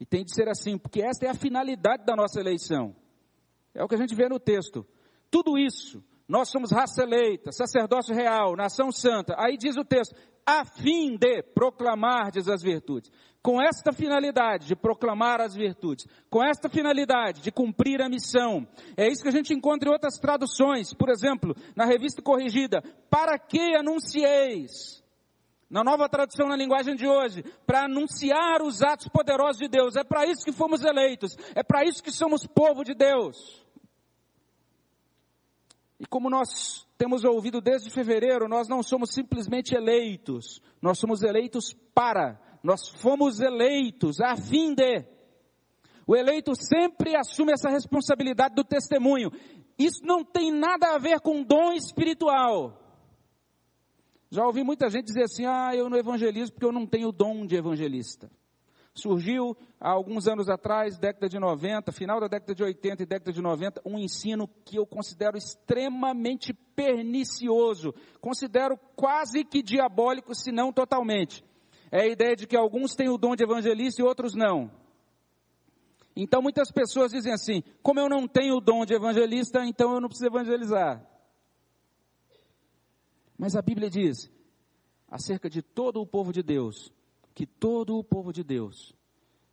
E 0.00 0.04
tem 0.04 0.24
de 0.24 0.34
ser 0.34 0.48
assim, 0.48 0.76
porque 0.76 1.00
esta 1.00 1.26
é 1.26 1.28
a 1.28 1.34
finalidade 1.34 2.04
da 2.04 2.16
nossa 2.16 2.40
eleição. 2.40 2.94
É 3.72 3.82
o 3.82 3.88
que 3.88 3.94
a 3.94 3.98
gente 3.98 4.16
vê 4.16 4.28
no 4.28 4.40
texto. 4.40 4.84
Tudo 5.30 5.56
isso, 5.56 6.04
nós 6.26 6.50
somos 6.50 6.72
raça 6.72 7.04
eleita, 7.04 7.52
sacerdócio 7.52 8.12
real, 8.12 8.56
nação 8.56 8.90
santa. 8.90 9.36
Aí 9.38 9.56
diz 9.56 9.76
o 9.76 9.84
texto: 9.84 10.14
a 10.48 10.64
fim 10.64 11.18
de 11.18 11.42
proclamardes 11.42 12.48
as 12.48 12.62
virtudes. 12.62 13.12
Com 13.42 13.60
esta 13.60 13.92
finalidade 13.92 14.66
de 14.66 14.74
proclamar 14.74 15.42
as 15.42 15.54
virtudes, 15.54 16.06
com 16.30 16.42
esta 16.42 16.70
finalidade 16.70 17.42
de 17.42 17.52
cumprir 17.52 18.00
a 18.00 18.08
missão. 18.08 18.66
É 18.96 19.06
isso 19.06 19.22
que 19.22 19.28
a 19.28 19.32
gente 19.32 19.52
encontra 19.52 19.90
em 19.90 19.92
outras 19.92 20.18
traduções, 20.18 20.94
por 20.94 21.10
exemplo, 21.10 21.54
na 21.76 21.84
revista 21.84 22.22
corrigida, 22.22 22.82
para 23.10 23.38
que 23.38 23.76
anuncieis? 23.76 25.04
Na 25.68 25.84
nova 25.84 26.08
tradução 26.08 26.48
na 26.48 26.56
linguagem 26.56 26.96
de 26.96 27.06
hoje, 27.06 27.44
para 27.66 27.84
anunciar 27.84 28.62
os 28.62 28.82
atos 28.82 29.08
poderosos 29.08 29.58
de 29.58 29.68
Deus. 29.68 29.96
É 29.96 30.02
para 30.02 30.24
isso 30.24 30.46
que 30.46 30.52
fomos 30.52 30.82
eleitos. 30.82 31.36
É 31.54 31.62
para 31.62 31.84
isso 31.84 32.02
que 32.02 32.10
somos 32.10 32.46
povo 32.46 32.82
de 32.82 32.94
Deus. 32.94 33.36
E 36.00 36.06
como 36.06 36.30
nós 36.30 36.86
temos 36.96 37.24
ouvido 37.24 37.60
desde 37.60 37.90
fevereiro, 37.90 38.48
nós 38.48 38.68
não 38.68 38.82
somos 38.82 39.12
simplesmente 39.12 39.74
eleitos, 39.74 40.62
nós 40.80 40.98
somos 40.98 41.22
eleitos 41.22 41.74
para, 41.94 42.40
nós 42.62 42.88
fomos 42.88 43.40
eleitos 43.40 44.20
a 44.20 44.36
fim 44.36 44.74
de. 44.74 45.04
O 46.06 46.16
eleito 46.16 46.52
sempre 46.54 47.16
assume 47.16 47.52
essa 47.52 47.68
responsabilidade 47.68 48.54
do 48.54 48.64
testemunho. 48.64 49.30
Isso 49.78 50.04
não 50.04 50.24
tem 50.24 50.50
nada 50.50 50.94
a 50.94 50.98
ver 50.98 51.20
com 51.20 51.42
dom 51.42 51.72
espiritual. 51.72 52.80
Já 54.30 54.44
ouvi 54.44 54.62
muita 54.62 54.88
gente 54.88 55.06
dizer 55.06 55.24
assim: 55.24 55.46
ah, 55.46 55.74
eu 55.74 55.88
não 55.88 55.98
evangelizo 55.98 56.52
porque 56.52 56.66
eu 56.66 56.72
não 56.72 56.86
tenho 56.86 57.12
dom 57.12 57.44
de 57.46 57.56
evangelista. 57.56 58.30
Surgiu 58.98 59.56
há 59.80 59.90
alguns 59.90 60.26
anos 60.26 60.48
atrás, 60.48 60.98
década 60.98 61.28
de 61.28 61.38
90, 61.38 61.92
final 61.92 62.20
da 62.20 62.26
década 62.26 62.54
de 62.54 62.64
80 62.64 63.02
e 63.02 63.06
década 63.06 63.32
de 63.32 63.40
90, 63.40 63.80
um 63.84 63.98
ensino 63.98 64.48
que 64.64 64.76
eu 64.76 64.84
considero 64.84 65.36
extremamente 65.36 66.52
pernicioso, 66.52 67.94
considero 68.20 68.76
quase 68.96 69.44
que 69.44 69.62
diabólico, 69.62 70.34
se 70.34 70.50
não 70.50 70.72
totalmente. 70.72 71.44
É 71.92 72.02
a 72.02 72.06
ideia 72.06 72.34
de 72.34 72.46
que 72.46 72.56
alguns 72.56 72.94
têm 72.94 73.08
o 73.08 73.16
dom 73.16 73.36
de 73.36 73.44
evangelista 73.44 74.02
e 74.02 74.04
outros 74.04 74.34
não. 74.34 74.70
Então 76.16 76.42
muitas 76.42 76.72
pessoas 76.72 77.12
dizem 77.12 77.32
assim: 77.32 77.62
como 77.82 78.00
eu 78.00 78.08
não 78.08 78.26
tenho 78.26 78.56
o 78.56 78.60
dom 78.60 78.84
de 78.84 78.94
evangelista, 78.94 79.64
então 79.64 79.94
eu 79.94 80.00
não 80.00 80.08
preciso 80.08 80.28
evangelizar. 80.28 81.06
Mas 83.38 83.54
a 83.54 83.62
Bíblia 83.62 83.88
diz 83.88 84.28
acerca 85.08 85.48
de 85.48 85.62
todo 85.62 86.00
o 86.00 86.06
povo 86.06 86.32
de 86.32 86.42
Deus, 86.42 86.92
que 87.38 87.46
todo 87.46 87.96
o 87.96 88.02
povo 88.02 88.32
de 88.32 88.42
Deus, 88.42 88.92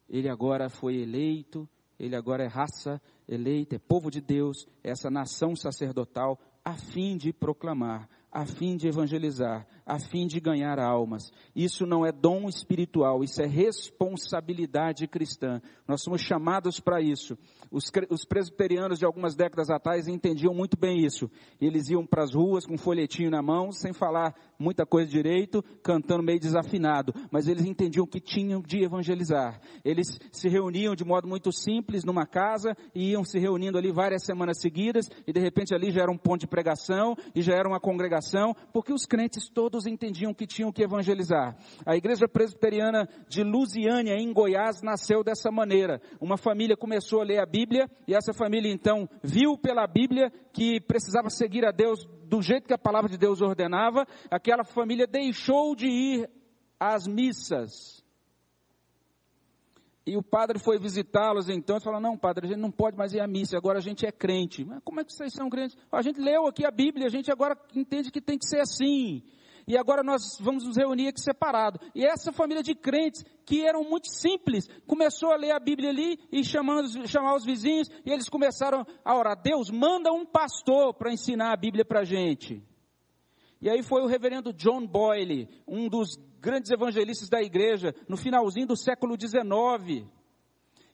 ele 0.10 0.28
agora 0.28 0.72
foi 0.72 0.96
eleito, 0.96 1.70
ele 2.00 2.16
agora 2.16 2.44
é 2.44 2.48
raça 2.48 3.00
eleita, 3.28 3.76
é 3.76 3.78
povo 3.78 4.10
de 4.10 4.20
Deus, 4.20 4.68
é 4.84 4.90
essa 4.90 5.12
nação 5.12 5.56
sacerdotal, 5.56 6.40
a 6.64 6.74
fim 6.74 7.16
de 7.16 7.32
proclamar 7.32 8.10
a 8.32 8.44
fim 8.44 8.76
de 8.76 8.88
evangelizar, 8.88 9.68
a 9.86 10.00
fim 10.00 10.26
de 10.26 10.40
ganhar 10.40 10.80
almas. 10.80 11.32
Isso 11.56 11.86
não 11.86 12.06
é 12.06 12.12
dom 12.12 12.50
espiritual, 12.50 13.24
isso 13.24 13.42
é 13.42 13.46
responsabilidade 13.46 15.08
cristã. 15.08 15.62
Nós 15.88 16.02
somos 16.02 16.22
chamados 16.22 16.80
para 16.80 17.02
isso. 17.02 17.38
Os, 17.70 17.92
os, 18.10 18.26
presbiterianos 18.26 18.98
de 18.98 19.06
algumas 19.06 19.36
décadas 19.36 19.70
atrás 19.70 20.08
entendiam 20.08 20.54
muito 20.54 20.78
bem 20.78 21.06
isso. 21.06 21.30
Eles 21.62 21.90
iam 21.90 22.06
para 22.06 22.24
as 22.24 22.34
ruas 22.34 22.66
com 22.66 22.74
um 22.74 22.78
folhetinho 22.78 23.30
na 23.30 23.42
mão, 23.42 23.72
sem 23.72 23.94
falar 23.94 24.34
muita 24.58 24.86
coisa 24.86 25.10
direito, 25.10 25.62
cantando 25.84 26.24
meio 26.24 26.40
desafinado, 26.40 27.14
mas 27.30 27.48
eles 27.48 27.66
entendiam 27.66 28.08
que 28.08 28.20
tinham 28.20 28.62
de 28.62 28.84
evangelizar. 28.84 29.60
Eles 29.84 30.08
se 30.32 30.50
reuniam 30.50 30.96
de 30.96 31.04
modo 31.04 31.28
muito 31.28 31.52
simples 31.52 32.04
numa 32.04 32.26
casa 32.26 32.76
e 32.94 33.12
iam 33.12 33.24
se 33.24 33.38
reunindo 33.38 33.78
ali 33.78 33.92
várias 33.92 34.24
semanas 34.24 34.60
seguidas 34.60 35.10
e 35.28 35.34
de 35.34 35.40
repente 35.40 35.76
ali 35.76 35.92
já 35.92 36.02
era 36.02 36.12
um 36.12 36.18
ponto 36.18 36.42
de 36.42 36.48
pregação 36.48 37.16
e 37.36 37.42
já 37.42 37.54
era 37.54 37.68
uma 37.68 37.80
congregação 37.80 38.56
porque 38.72 38.94
os 38.94 39.06
crentes 39.06 39.50
todos 39.50 39.75
entendiam 39.86 40.34
que 40.34 40.48
tinham 40.48 40.72
que 40.72 40.84
evangelizar. 40.84 41.58
A 41.86 41.96
igreja 41.96 42.28
presbiteriana 42.28 43.10
de 43.28 43.44
Lusiânia, 43.44 44.14
em 44.14 44.32
Goiás, 44.32 44.82
nasceu 44.82 45.24
dessa 45.24 45.52
maneira. 45.52 46.00
Uma 46.22 46.38
família 46.38 46.78
começou 46.78 47.22
a 47.22 47.26
ler 47.26 47.40
a 47.40 47.46
Bíblia, 47.46 47.90
e 48.08 48.16
essa 48.16 48.34
família 48.34 48.72
então 48.72 49.10
viu 49.24 49.58
pela 49.58 49.86
Bíblia 49.86 50.32
que 50.54 50.80
precisava 50.80 51.30
seguir 51.30 51.66
a 51.66 51.72
Deus 51.72 52.06
do 52.26 52.42
jeito 52.42 52.68
que 52.68 52.74
a 52.74 52.78
palavra 52.78 53.10
de 53.10 53.18
Deus 53.18 53.42
ordenava. 53.42 54.06
Aquela 54.32 54.64
família 54.64 55.06
deixou 55.06 55.76
de 55.76 55.88
ir 55.88 56.30
às 56.80 57.08
missas 57.08 58.06
e 60.08 60.16
o 60.16 60.22
padre 60.22 60.60
foi 60.60 60.78
visitá-los 60.78 61.50
então 61.50 61.78
e 61.78 61.82
falou: 61.82 62.00
Não, 62.00 62.16
padre, 62.16 62.46
a 62.46 62.50
gente 62.50 62.62
não 62.62 62.70
pode 62.70 62.96
mais 62.96 63.14
ir 63.14 63.20
à 63.20 63.28
missa, 63.28 63.58
agora 63.58 63.80
a 63.80 63.82
gente 63.82 64.06
é 64.06 64.12
crente. 64.12 64.64
Mas 64.64 64.80
como 64.84 65.00
é 65.00 65.04
que 65.04 65.12
vocês 65.12 65.34
são 65.34 65.50
crentes? 65.50 65.76
A 65.92 66.02
gente 66.04 66.20
leu 66.20 66.46
aqui 66.46 66.64
a 66.64 66.70
Bíblia, 66.70 67.08
a 67.08 67.10
gente 67.10 67.32
agora 67.32 67.58
entende 67.76 68.12
que 68.12 68.22
tem 68.22 68.38
que 68.38 68.46
ser 68.48 68.60
assim. 68.60 69.24
E 69.68 69.78
agora 69.78 70.04
nós 70.04 70.38
vamos 70.40 70.64
nos 70.64 70.78
reunir 70.78 71.08
aqui 71.08 71.20
separado. 71.20 71.80
E 71.96 72.06
essa 72.06 72.32
família 72.32 72.62
de 72.62 72.76
crentes, 72.76 73.24
que 73.46 73.66
eram 73.66 73.84
muito 73.84 74.08
simples, 74.10 74.68
começou 74.86 75.32
a 75.32 75.36
ler 75.36 75.52
a 75.52 75.60
Bíblia 75.60 75.90
ali 75.90 76.20
e 76.32 76.44
chamando, 76.44 77.08
chamar 77.08 77.36
os 77.36 77.44
vizinhos, 77.44 77.90
e 78.06 78.12
eles 78.12 78.30
começaram 78.30 78.86
a 79.04 79.18
orar: 79.18 79.42
Deus, 79.42 79.72
manda 79.72 80.12
um 80.12 80.26
pastor 80.26 80.94
para 80.94 81.12
ensinar 81.12 81.52
a 81.52 81.58
Bíblia 81.58 81.84
para 81.84 82.02
a 82.02 82.06
gente. 82.06 82.64
E 83.60 83.70
aí 83.70 83.82
foi 83.82 84.04
o 84.04 84.08
reverendo 84.08 84.54
John 84.54 84.86
Boyle, 84.86 85.50
um 85.68 85.90
dos 85.90 86.20
grandes 86.40 86.70
evangelistas 86.70 87.30
da 87.30 87.42
igreja, 87.42 87.96
no 88.08 88.16
finalzinho 88.16 88.68
do 88.68 88.78
século 88.78 89.16
XIX. 89.20 90.06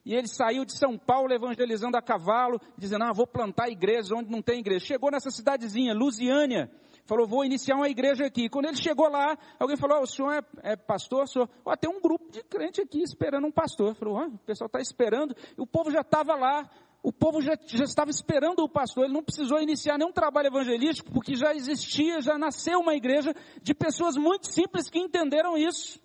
E 0.05 0.15
ele 0.15 0.27
saiu 0.27 0.63
de 0.63 0.77
São 0.77 0.97
Paulo 0.97 1.33
evangelizando 1.33 1.97
a 1.97 2.01
cavalo, 2.01 2.59
dizendo: 2.77 3.03
Ah, 3.03 3.13
vou 3.13 3.27
plantar 3.27 3.69
igrejas 3.69 4.11
onde 4.11 4.31
não 4.31 4.41
tem 4.41 4.59
igreja. 4.59 4.85
Chegou 4.85 5.11
nessa 5.11 5.29
cidadezinha, 5.29 5.93
Lusiânia, 5.93 6.71
falou: 7.11 7.27
Vou 7.27 7.43
iniciar 7.43 7.75
uma 7.75 7.89
igreja 7.89 8.25
aqui. 8.25 8.47
Quando 8.47 8.67
ele 8.67 8.77
chegou 8.77 9.09
lá, 9.09 9.37
alguém 9.59 9.75
falou: 9.75 9.99
oh, 9.99 10.03
O 10.03 10.07
senhor 10.07 10.31
é, 10.31 10.71
é 10.71 10.75
pastor? 10.77 11.23
O 11.23 11.27
senhor? 11.27 11.49
Oh, 11.65 11.75
tem 11.75 11.89
um 11.89 11.99
grupo 11.99 12.31
de 12.31 12.41
crente 12.43 12.81
aqui 12.81 13.01
esperando 13.01 13.45
um 13.45 13.51
pastor. 13.51 13.87
Ele 13.87 13.95
falou: 13.95 14.17
oh, 14.17 14.27
O 14.27 14.37
pessoal 14.39 14.67
está 14.67 14.79
esperando. 14.79 15.35
E 15.57 15.61
o 15.61 15.67
povo 15.67 15.91
já 15.91 15.99
estava 15.99 16.35
lá 16.35 16.69
o 17.03 17.11
povo 17.11 17.41
já, 17.41 17.53
já, 17.65 17.83
estava 17.83 18.11
esperando 18.11 18.59
o 18.59 18.69
pastor, 18.69 19.05
ele 19.05 19.13
não 19.13 19.23
precisou 19.23 19.59
iniciar 19.59 19.97
nenhum 19.97 20.11
trabalho 20.11 20.49
evangelístico, 20.49 21.11
porque 21.11 21.35
já 21.35 21.51
existia, 21.51 22.21
já 22.21 22.37
nasceu 22.37 22.79
uma 22.79 22.93
igreja 22.93 23.33
de 23.59 23.73
pessoas 23.73 24.15
muito 24.15 24.45
simples 24.53 24.87
que 24.87 24.99
entenderam 24.99 25.57
isso. 25.57 25.99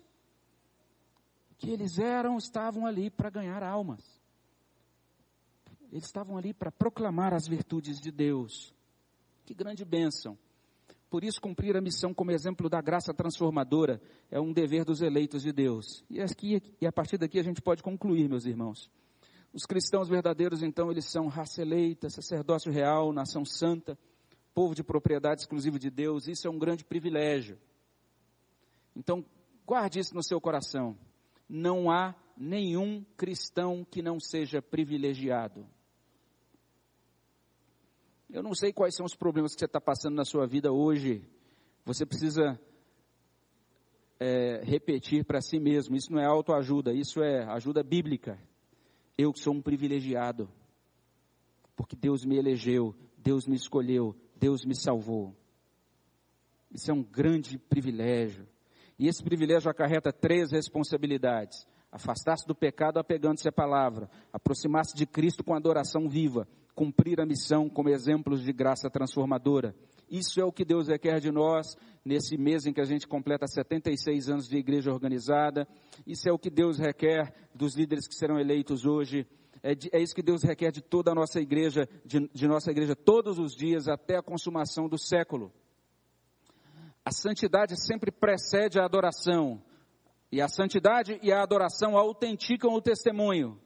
Que 1.59 1.69
eles 1.69 1.99
eram, 1.99 2.35
estavam 2.37 2.87
ali 2.87 3.11
para 3.11 3.29
ganhar 3.29 3.61
almas. 3.61 4.03
Eles 5.91 6.05
estavam 6.05 6.35
ali 6.35 6.51
para 6.51 6.71
proclamar 6.71 7.31
as 7.31 7.47
virtudes 7.47 8.01
de 8.01 8.11
Deus. 8.11 8.73
Que 9.45 9.53
grande 9.53 9.85
bênção. 9.85 10.35
Por 11.09 11.23
isso, 11.23 11.39
cumprir 11.39 11.77
a 11.77 11.81
missão 11.81 12.13
como 12.13 12.31
exemplo 12.31 12.69
da 12.69 12.81
graça 12.81 13.13
transformadora 13.13 14.01
é 14.29 14.39
um 14.39 14.51
dever 14.51 14.83
dos 14.83 15.01
eleitos 15.01 15.41
de 15.41 15.53
Deus. 15.53 16.03
E, 16.09 16.19
aqui, 16.21 16.61
e 16.81 16.85
a 16.85 16.91
partir 16.91 17.17
daqui 17.17 17.39
a 17.39 17.43
gente 17.43 17.61
pode 17.61 17.81
concluir, 17.81 18.27
meus 18.27 18.45
irmãos. 18.45 18.91
Os 19.53 19.65
cristãos 19.65 20.09
verdadeiros, 20.09 20.61
então, 20.61 20.91
eles 20.91 21.05
são 21.05 21.27
raça 21.27 21.61
eleita, 21.61 22.09
sacerdócio 22.09 22.71
real, 22.71 23.13
nação 23.13 23.45
santa, 23.45 23.97
povo 24.53 24.75
de 24.75 24.83
propriedade 24.83 25.41
exclusiva 25.41 25.79
de 25.79 25.89
Deus. 25.89 26.27
Isso 26.27 26.45
é 26.45 26.51
um 26.51 26.59
grande 26.59 26.83
privilégio. 26.83 27.57
Então, 28.95 29.23
guarde 29.65 29.99
isso 29.99 30.13
no 30.13 30.23
seu 30.23 30.41
coração. 30.41 30.97
Não 31.47 31.89
há 31.89 32.13
nenhum 32.35 33.05
cristão 33.15 33.85
que 33.89 34.01
não 34.01 34.19
seja 34.19 34.61
privilegiado. 34.61 35.65
Eu 38.29 38.43
não 38.43 38.53
sei 38.53 38.73
quais 38.73 38.95
são 38.95 39.05
os 39.05 39.15
problemas 39.15 39.53
que 39.53 39.59
você 39.59 39.65
está 39.65 39.79
passando 39.79 40.15
na 40.15 40.25
sua 40.25 40.45
vida 40.45 40.71
hoje. 40.71 41.23
Você 41.85 42.05
precisa 42.05 42.59
é, 44.19 44.61
repetir 44.63 45.23
para 45.23 45.39
si 45.39 45.59
mesmo. 45.59 45.95
Isso 45.95 46.11
não 46.11 46.19
é 46.19 46.25
autoajuda, 46.25 46.93
isso 46.93 47.21
é 47.21 47.45
ajuda 47.45 47.83
bíblica. 47.83 48.37
Eu 49.17 49.33
sou 49.33 49.53
um 49.53 49.61
privilegiado, 49.61 50.49
porque 51.75 51.95
Deus 51.95 52.25
me 52.25 52.37
elegeu, 52.37 52.93
Deus 53.17 53.47
me 53.47 53.55
escolheu, 53.55 54.15
Deus 54.35 54.65
me 54.65 54.75
salvou. 54.75 55.33
Isso 56.71 56.91
é 56.91 56.93
um 56.93 57.01
grande 57.01 57.57
privilégio. 57.57 58.47
E 58.99 59.07
esse 59.07 59.23
privilégio 59.23 59.71
acarreta 59.71 60.11
três 60.11 60.51
responsabilidades: 60.51 61.65
afastar-se 61.91 62.45
do 62.45 62.53
pecado 62.53 62.99
apegando-se 62.99 63.47
à 63.47 63.51
palavra, 63.51 64.09
aproximar-se 64.33 64.95
de 64.95 65.05
Cristo 65.05 65.43
com 65.43 65.55
adoração 65.55 66.09
viva, 66.09 66.47
cumprir 66.77 67.19
a 67.19 67.25
missão 67.25 67.67
como 67.67 67.89
exemplos 67.89 68.43
de 68.43 68.53
graça 68.53 68.87
transformadora. 68.87 69.73
Isso 70.07 70.39
é 70.39 70.45
o 70.45 70.51
que 70.51 70.63
Deus 70.63 70.87
requer 70.87 71.19
de 71.19 71.31
nós 71.31 71.75
nesse 72.05 72.37
mês 72.37 72.67
em 72.67 72.71
que 72.71 72.79
a 72.79 72.85
gente 72.85 73.07
completa 73.07 73.47
76 73.47 74.29
anos 74.29 74.47
de 74.47 74.57
igreja 74.57 74.93
organizada. 74.93 75.67
Isso 76.05 76.29
é 76.29 76.31
o 76.31 76.37
que 76.37 76.51
Deus 76.51 76.77
requer 76.77 77.33
dos 77.53 77.75
líderes 77.75 78.07
que 78.07 78.13
serão 78.13 78.39
eleitos 78.39 78.85
hoje. 78.85 79.25
É, 79.63 79.73
de, 79.73 79.89
é 79.91 79.99
isso 79.99 80.13
que 80.13 80.21
Deus 80.21 80.43
requer 80.43 80.71
de 80.71 80.81
toda 80.81 81.11
a 81.11 81.15
nossa 81.15 81.41
igreja, 81.41 81.89
de, 82.05 82.29
de 82.31 82.47
nossa 82.47 82.69
igreja 82.69 82.95
todos 82.95 83.39
os 83.39 83.55
dias 83.55 83.87
até 83.87 84.15
a 84.15 84.21
consumação 84.21 84.87
do 84.87 84.99
século. 84.99 85.51
A 87.03 87.11
santidade 87.11 87.73
sempre 87.83 88.11
precede 88.11 88.79
a 88.79 88.85
adoração. 88.85 89.63
E 90.31 90.39
a 90.39 90.47
santidade 90.47 91.19
e 91.23 91.33
a 91.33 91.41
adoração 91.41 91.97
autenticam 91.97 92.71
o 92.71 92.81
testemunho. 92.81 93.59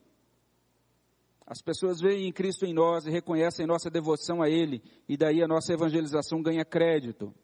As 1.51 1.61
pessoas 1.61 1.99
veem 1.99 2.29
em 2.29 2.31
Cristo 2.31 2.65
em 2.65 2.73
nós 2.73 3.05
e 3.05 3.11
reconhecem 3.11 3.67
nossa 3.67 3.89
devoção 3.89 4.41
a 4.41 4.47
Ele, 4.47 4.81
e 5.05 5.17
daí 5.17 5.43
a 5.43 5.47
nossa 5.49 5.73
evangelização 5.73 6.41
ganha 6.41 6.63
crédito. 6.63 7.35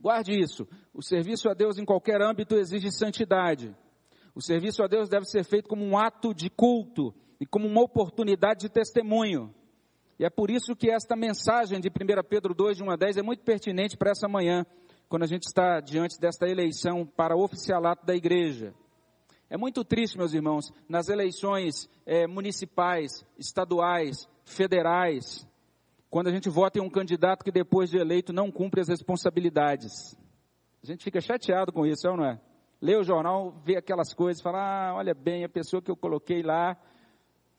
Guarde 0.00 0.32
isso. 0.32 0.66
O 0.94 1.02
serviço 1.02 1.50
a 1.50 1.52
Deus 1.52 1.76
em 1.76 1.84
qualquer 1.84 2.22
âmbito 2.22 2.56
exige 2.56 2.90
santidade. 2.90 3.76
O 4.34 4.40
serviço 4.40 4.82
a 4.82 4.86
Deus 4.86 5.06
deve 5.06 5.26
ser 5.26 5.44
feito 5.44 5.68
como 5.68 5.84
um 5.84 5.98
ato 5.98 6.32
de 6.32 6.48
culto 6.48 7.14
e 7.38 7.44
como 7.44 7.68
uma 7.68 7.82
oportunidade 7.82 8.60
de 8.60 8.70
testemunho. 8.70 9.54
E 10.18 10.24
é 10.24 10.30
por 10.30 10.50
isso 10.50 10.74
que 10.74 10.90
esta 10.90 11.14
mensagem 11.14 11.82
de 11.82 11.90
1 11.90 11.92
Pedro 12.26 12.54
2, 12.54 12.78
de 12.78 12.82
1 12.82 12.90
a 12.90 12.96
10 12.96 13.18
é 13.18 13.22
muito 13.22 13.44
pertinente 13.44 13.98
para 13.98 14.12
essa 14.12 14.26
manhã, 14.26 14.64
quando 15.10 15.24
a 15.24 15.28
gente 15.28 15.42
está 15.42 15.78
diante 15.80 16.18
desta 16.18 16.48
eleição 16.48 17.04
para 17.04 17.36
oficialato 17.36 18.06
da 18.06 18.14
igreja. 18.16 18.72
É 19.50 19.56
muito 19.56 19.82
triste, 19.82 20.18
meus 20.18 20.34
irmãos, 20.34 20.72
nas 20.88 21.08
eleições 21.08 21.88
é, 22.04 22.26
municipais, 22.26 23.24
estaduais, 23.38 24.28
federais, 24.44 25.46
quando 26.10 26.28
a 26.28 26.32
gente 26.32 26.48
vota 26.48 26.78
em 26.78 26.82
um 26.82 26.90
candidato 26.90 27.44
que 27.44 27.50
depois 27.50 27.88
de 27.88 27.98
eleito 27.98 28.32
não 28.32 28.50
cumpre 28.50 28.80
as 28.80 28.88
responsabilidades. 28.88 30.16
A 30.82 30.86
gente 30.86 31.02
fica 31.02 31.20
chateado 31.20 31.72
com 31.72 31.86
isso, 31.86 32.06
é 32.06 32.10
ou 32.10 32.16
não 32.16 32.24
é? 32.24 32.40
Lê 32.80 32.96
o 32.96 33.02
jornal, 33.02 33.54
vê 33.64 33.76
aquelas 33.76 34.14
coisas, 34.14 34.42
fala, 34.42 34.58
ah, 34.58 34.94
olha 34.94 35.14
bem, 35.14 35.44
a 35.44 35.48
pessoa 35.48 35.82
que 35.82 35.90
eu 35.90 35.96
coloquei 35.96 36.42
lá 36.42 36.76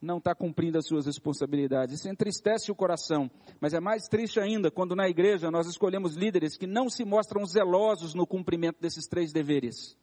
não 0.00 0.16
está 0.18 0.34
cumprindo 0.34 0.78
as 0.78 0.86
suas 0.86 1.06
responsabilidades. 1.06 1.96
Isso 1.96 2.08
entristece 2.08 2.72
o 2.72 2.74
coração. 2.74 3.30
Mas 3.60 3.74
é 3.74 3.80
mais 3.80 4.08
triste 4.08 4.40
ainda 4.40 4.70
quando 4.70 4.96
na 4.96 5.08
igreja 5.08 5.50
nós 5.50 5.66
escolhemos 5.66 6.16
líderes 6.16 6.56
que 6.56 6.66
não 6.66 6.88
se 6.88 7.04
mostram 7.04 7.44
zelosos 7.44 8.14
no 8.14 8.26
cumprimento 8.26 8.80
desses 8.80 9.06
três 9.06 9.32
deveres. 9.32 9.96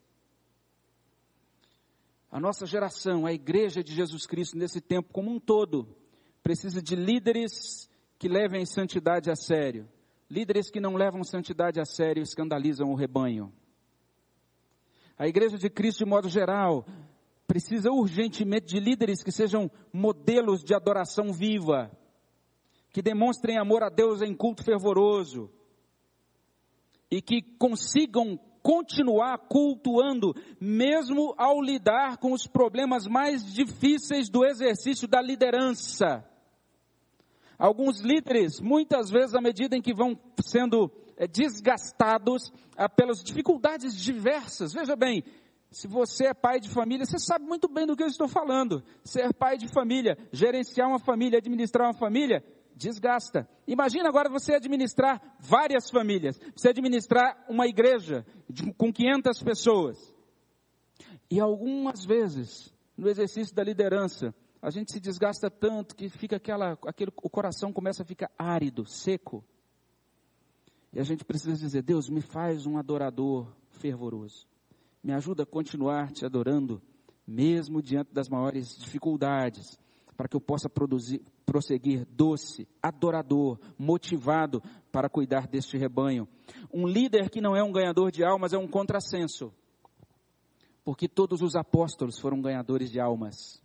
A 2.37 2.39
nossa 2.39 2.67
geração, 2.67 3.25
a 3.25 3.33
igreja 3.33 3.83
de 3.83 3.95
Jesus 3.95 4.27
Cristo 4.27 4.59
nesse 4.59 4.79
tempo 4.79 5.11
como 5.11 5.31
um 5.31 5.39
todo, 5.39 5.97
precisa 6.43 6.83
de 6.83 6.95
líderes 6.95 7.89
que 8.19 8.29
levem 8.29 8.63
santidade 8.63 9.31
a 9.31 9.35
sério. 9.35 9.89
Líderes 10.29 10.69
que 10.69 10.79
não 10.79 10.93
levam 10.93 11.23
santidade 11.23 11.79
a 11.79 11.83
sério 11.83 12.21
escandalizam 12.21 12.91
o 12.91 12.95
rebanho. 12.95 13.51
A 15.17 15.27
igreja 15.27 15.57
de 15.57 15.67
Cristo, 15.67 16.05
de 16.05 16.05
modo 16.05 16.29
geral, 16.29 16.85
precisa 17.47 17.89
urgentemente 17.89 18.67
de 18.67 18.79
líderes 18.79 19.23
que 19.23 19.31
sejam 19.31 19.71
modelos 19.91 20.63
de 20.63 20.75
adoração 20.75 21.33
viva, 21.33 21.91
que 22.91 23.01
demonstrem 23.01 23.57
amor 23.57 23.81
a 23.81 23.89
Deus 23.89 24.21
em 24.21 24.35
culto 24.35 24.63
fervoroso 24.63 25.49
e 27.09 27.19
que 27.19 27.41
consigam 27.41 28.39
continuar 28.67 29.37
cultuando, 29.47 30.35
mesmo 30.59 31.33
ao 31.37 31.61
lidar 31.61 32.17
com 32.17 32.33
os 32.33 32.45
problemas 32.45 33.07
mais 33.07 33.53
difíceis 33.53 34.29
do 34.29 34.43
exercício 34.43 35.07
da 35.07 35.21
liderança. 35.21 36.21
Alguns 37.57 38.01
líderes, 38.01 38.59
muitas 38.59 39.09
vezes, 39.09 39.35
à 39.35 39.39
medida 39.39 39.77
em 39.77 39.81
que 39.81 39.93
vão 39.93 40.19
sendo 40.43 40.91
é, 41.15 41.25
desgastados 41.25 42.51
ah, 42.75 42.89
pelas 42.89 43.23
dificuldades 43.23 43.95
diversas, 43.95 44.73
veja 44.73 44.97
bem, 44.97 45.23
se 45.71 45.87
você 45.87 46.25
é 46.25 46.33
pai 46.33 46.59
de 46.59 46.69
família, 46.69 47.05
você 47.05 47.19
sabe 47.19 47.45
muito 47.45 47.69
bem 47.69 47.85
do 47.87 47.95
que 47.95 48.03
eu 48.03 48.07
estou 48.07 48.27
falando. 48.27 48.83
Ser 49.01 49.33
pai 49.33 49.57
de 49.57 49.69
família, 49.69 50.17
gerenciar 50.33 50.89
uma 50.89 50.99
família, 50.99 51.37
administrar 51.37 51.87
uma 51.87 51.97
família, 51.97 52.43
desgasta. 52.77 53.49
Imagina 53.67 54.07
agora 54.07 54.29
você 54.29 54.53
administrar 54.53 55.21
várias 55.39 55.89
famílias, 55.89 56.39
você 56.55 56.69
administrar 56.69 57.45
uma 57.49 57.67
igreja 57.67 58.25
com 58.77 58.93
500 58.93 59.43
pessoas. 59.43 60.15
E 61.29 61.39
algumas 61.39 62.05
vezes, 62.05 62.73
no 62.95 63.09
exercício 63.09 63.53
da 63.53 63.63
liderança, 63.63 64.33
a 64.61 64.69
gente 64.69 64.91
se 64.91 64.99
desgasta 64.99 65.49
tanto 65.49 65.95
que 65.95 66.09
fica 66.09 66.37
aquela, 66.37 66.77
aquele, 66.87 67.11
o 67.21 67.29
coração 67.29 67.73
começa 67.73 68.03
a 68.03 68.05
ficar 68.05 68.31
árido, 68.37 68.85
seco. 68.85 69.43
E 70.93 70.99
a 70.99 71.03
gente 71.03 71.25
precisa 71.25 71.55
dizer: 71.55 71.81
Deus, 71.81 72.09
me 72.09 72.21
faz 72.21 72.65
um 72.65 72.77
adorador 72.77 73.53
fervoroso. 73.71 74.47
Me 75.03 75.13
ajuda 75.13 75.43
a 75.43 75.45
continuar 75.45 76.11
te 76.11 76.25
adorando, 76.25 76.81
mesmo 77.25 77.81
diante 77.81 78.13
das 78.13 78.29
maiores 78.29 78.77
dificuldades, 78.77 79.79
para 80.17 80.27
que 80.27 80.35
eu 80.35 80.41
possa 80.41 80.67
produzir, 80.67 81.21
prosseguir 81.45 82.05
doce, 82.09 82.67
adorador, 82.81 83.59
motivado 83.77 84.61
para 84.91 85.07
cuidar 85.07 85.47
deste 85.47 85.77
rebanho. 85.77 86.27
Um 86.73 86.87
líder 86.87 87.29
que 87.29 87.39
não 87.39 87.55
é 87.55 87.63
um 87.63 87.71
ganhador 87.71 88.11
de 88.11 88.25
almas 88.25 88.51
é 88.51 88.57
um 88.57 88.67
contrassenso, 88.67 89.53
porque 90.83 91.07
todos 91.07 91.43
os 91.43 91.55
apóstolos 91.55 92.19
foram 92.19 92.41
ganhadores 92.41 92.89
de 92.89 92.99
almas. 92.99 93.61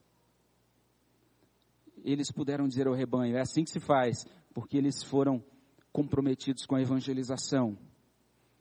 Eles 2.05 2.31
puderam 2.31 2.69
dizer 2.69 2.87
ao 2.87 2.95
rebanho: 2.95 3.37
é 3.37 3.41
assim 3.41 3.65
que 3.65 3.71
se 3.71 3.81
faz, 3.81 4.27
porque 4.53 4.77
eles 4.77 5.03
foram 5.03 5.43
comprometidos 5.91 6.67
com 6.67 6.77
a 6.77 6.83
evangelização. 6.83 7.79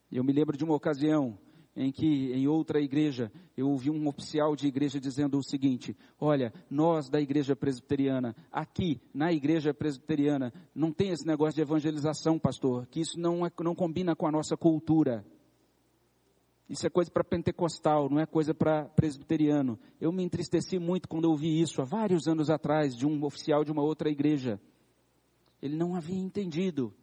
Eu 0.10 0.24
me 0.24 0.32
lembro 0.32 0.56
de 0.58 0.64
uma 0.64 0.76
ocasião 0.76 1.38
em 1.76 1.92
que 1.92 2.34
em 2.34 2.48
outra 2.48 2.82
igreja 2.82 3.32
eu 3.56 3.70
ouvi 3.70 3.90
um 3.90 4.08
oficial 4.08 4.56
de 4.56 4.68
igreja 4.68 5.00
dizendo 5.00 5.38
o 5.38 5.44
seguinte: 5.44 5.96
Olha, 6.20 6.54
nós 6.70 7.10
da 7.10 7.20
igreja 7.20 7.56
presbiteriana, 7.56 8.36
aqui 8.52 9.02
na 9.14 9.32
igreja 9.32 9.74
presbiteriana, 9.74 10.54
não 10.76 10.92
tem 10.92 11.10
esse 11.10 11.26
negócio 11.26 11.56
de 11.56 11.62
evangelização, 11.62 12.38
pastor, 12.38 12.86
que 12.88 13.00
isso 13.00 13.20
não, 13.20 13.46
é, 13.46 13.52
não 13.62 13.76
combina 13.76 14.16
com 14.16 14.28
a 14.28 14.32
nossa 14.32 14.58
cultura. 14.58 15.26
Isso 16.70 16.88
é 16.88 16.90
coisa 16.90 17.12
para 17.12 17.24
pentecostal, 17.24 18.10
não 18.10 18.20
é 18.20 18.26
coisa 18.26 18.54
para 18.54 18.86
presbiteriano. 18.86 19.78
Eu 20.00 20.10
me 20.12 20.24
entristeci 20.24 20.80
muito 20.80 21.08
quando 21.08 21.26
ouvi 21.26 21.62
isso 21.62 21.82
há 21.82 21.86
vários 21.86 22.28
anos 22.28 22.50
atrás 22.50 22.96
de 22.96 23.06
um 23.06 23.26
oficial 23.26 23.66
de 23.66 23.74
uma 23.74 23.82
outra 23.82 24.10
igreja. 24.10 24.60
Ele 25.62 25.76
não 25.76 25.96
havia 25.96 26.18
entendido 26.18 26.94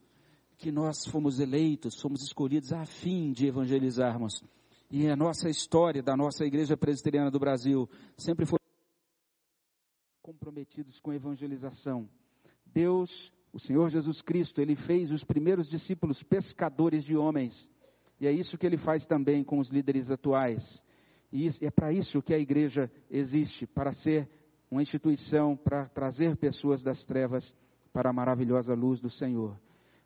que 0.56 0.72
nós 0.72 1.06
fomos 1.06 1.38
eleitos, 1.38 2.00
fomos 2.00 2.22
escolhidos 2.22 2.72
a 2.72 2.84
fim 2.86 3.30
de 3.30 3.46
evangelizarmos. 3.46 4.42
E 4.90 5.06
a 5.08 5.16
nossa 5.16 5.50
história 5.50 6.02
da 6.02 6.16
nossa 6.16 6.46
igreja 6.46 6.76
presbiteriana 6.76 7.30
do 7.30 7.38
Brasil 7.38 7.88
sempre 8.16 8.46
foi 8.46 8.58
comprometidos 10.22 10.98
com 11.00 11.12
evangelização. 11.12 12.08
Deus, 12.64 13.10
o 13.52 13.60
Senhor 13.60 13.90
Jesus 13.90 14.22
Cristo, 14.22 14.60
ele 14.60 14.76
fez 14.76 15.10
os 15.10 15.22
primeiros 15.24 15.68
discípulos 15.68 16.22
pescadores 16.22 17.04
de 17.04 17.16
homens. 17.16 17.54
E 18.20 18.26
é 18.26 18.32
isso 18.32 18.56
que 18.56 18.66
ele 18.66 18.78
faz 18.78 19.04
também 19.06 19.44
com 19.44 19.58
os 19.58 19.68
líderes 19.68 20.10
atuais. 20.10 20.62
E 21.30 21.48
é 21.60 21.70
para 21.70 21.92
isso 21.92 22.22
que 22.22 22.32
a 22.32 22.38
igreja 22.38 22.90
existe, 23.10 23.66
para 23.66 23.94
ser 23.96 24.28
uma 24.70 24.82
instituição, 24.82 25.56
para 25.56 25.86
trazer 25.90 26.36
pessoas 26.36 26.82
das 26.82 27.02
trevas 27.04 27.44
para 27.92 28.10
a 28.10 28.12
maravilhosa 28.12 28.74
luz 28.74 29.00
do 29.00 29.10
Senhor. 29.10 29.58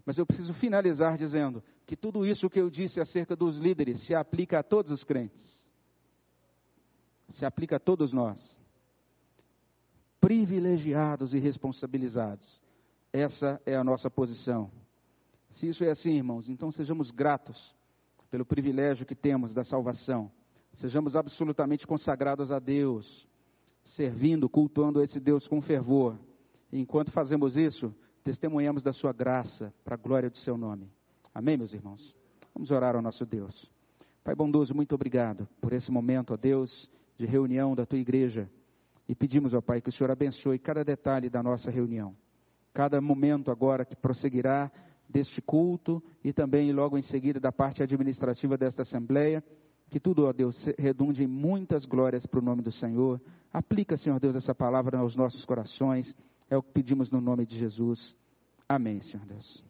Mas 0.05 0.19
eu 0.19 0.27
preciso 0.27 0.53
finalizar 0.55 1.17
dizendo 1.17 1.63
que 1.87 1.97
tudo 1.97 2.27
isso 2.27 2.51
que 2.51 2.61
eu 2.61 2.71
disse 2.71 3.01
acerca 3.01 3.37
dos 3.37 3.57
líderes 3.57 4.05
se 4.07 4.15
aplica 4.15 4.59
a 4.59 4.63
todos 4.63 4.91
os 4.91 5.05
crentes. 5.05 5.41
Se 7.39 7.45
aplica 7.45 7.77
a 7.77 7.81
todos 7.81 8.13
nós. 8.13 8.39
Privilegiados 10.21 11.35
e 11.35 11.39
responsabilizados. 11.39 12.45
Essa 13.13 13.61
é 13.67 13.77
a 13.77 13.85
nossa 13.85 14.11
posição. 14.11 14.71
Se 15.59 15.69
isso 15.69 15.85
é 15.85 15.91
assim, 15.91 16.17
irmãos, 16.17 16.49
então 16.49 16.73
sejamos 16.73 17.11
gratos 17.11 17.73
pelo 18.31 18.45
privilégio 18.45 19.07
que 19.07 19.15
temos 19.15 19.53
da 19.53 19.65
salvação. 19.65 20.31
Sejamos 20.81 21.15
absolutamente 21.15 21.87
consagrados 21.87 22.51
a 22.51 22.59
Deus, 22.59 23.29
servindo, 23.95 24.49
cultuando 24.49 25.03
esse 25.03 25.21
Deus 25.21 25.47
com 25.47 25.61
fervor. 25.61 26.17
E 26.73 26.81
enquanto 26.81 27.11
fazemos 27.13 27.57
isso, 27.57 27.95
testemunhamos 28.23 28.83
da 28.83 28.93
sua 28.93 29.12
graça 29.12 29.73
para 29.85 29.95
a 29.95 29.99
glória 29.99 30.31
do 30.31 30.37
seu 30.39 30.57
nome. 30.57 30.89
Amém, 31.35 31.57
meus 31.57 31.73
irmãos? 31.73 32.14
Vamos 32.55 32.70
orar 32.70 32.95
ao 32.95 33.03
nosso 33.03 33.25
Deus. 33.25 33.70
Pai 34.23 34.35
bondoso, 34.35 34.75
muito 34.75 34.95
obrigado 34.95 35.49
por 35.61 35.73
esse 35.73 35.91
momento, 35.91 36.33
ó 36.33 36.37
Deus, 36.37 36.70
de 37.18 37.27
reunião 37.27 37.75
da 37.75 37.85
tua 37.85 37.99
igreja. 37.99 38.49
E 39.09 39.14
pedimos, 39.14 39.53
ó 39.53 39.61
Pai, 39.61 39.81
que 39.81 39.89
o 39.89 39.93
Senhor 39.93 40.11
abençoe 40.11 40.59
cada 40.59 40.85
detalhe 40.85 41.29
da 41.29 41.43
nossa 41.43 41.70
reunião. 41.70 42.14
Cada 42.73 43.01
momento 43.01 43.51
agora 43.51 43.85
que 43.85 43.97
prosseguirá 43.97 44.70
deste 45.09 45.43
culto 45.43 46.03
e 46.25 46.33
também 46.33 46.73
logo 46.73 46.97
em 46.97 47.03
seguida 47.05 47.39
da 47.39 47.53
parte 47.53 47.83
administrativa 47.83 48.57
desta 48.57 48.83
assembleia. 48.83 49.43
Que 49.91 50.01
tudo, 50.01 50.25
ó 50.27 50.33
Deus, 50.33 50.57
redunde 50.79 51.23
em 51.23 51.27
muitas 51.27 51.85
glórias 51.85 52.25
para 52.25 52.41
o 52.41 52.43
nome 52.43 52.62
do 52.62 52.73
Senhor. 52.73 53.20
Aplica, 53.53 53.99
Senhor 53.99 54.18
Deus, 54.18 54.37
essa 54.37 54.55
palavra 54.55 54.99
aos 54.99 55.14
nossos 55.14 55.45
corações. 55.45 56.07
É 56.53 56.57
o 56.59 56.63
que 56.63 56.71
pedimos 56.71 57.09
no 57.09 57.19
nome 57.19 57.47
de 57.47 57.59
Jesus. 57.59 58.15
Amém, 58.69 59.01
Senhor 59.01 59.25
Deus. 59.25 59.65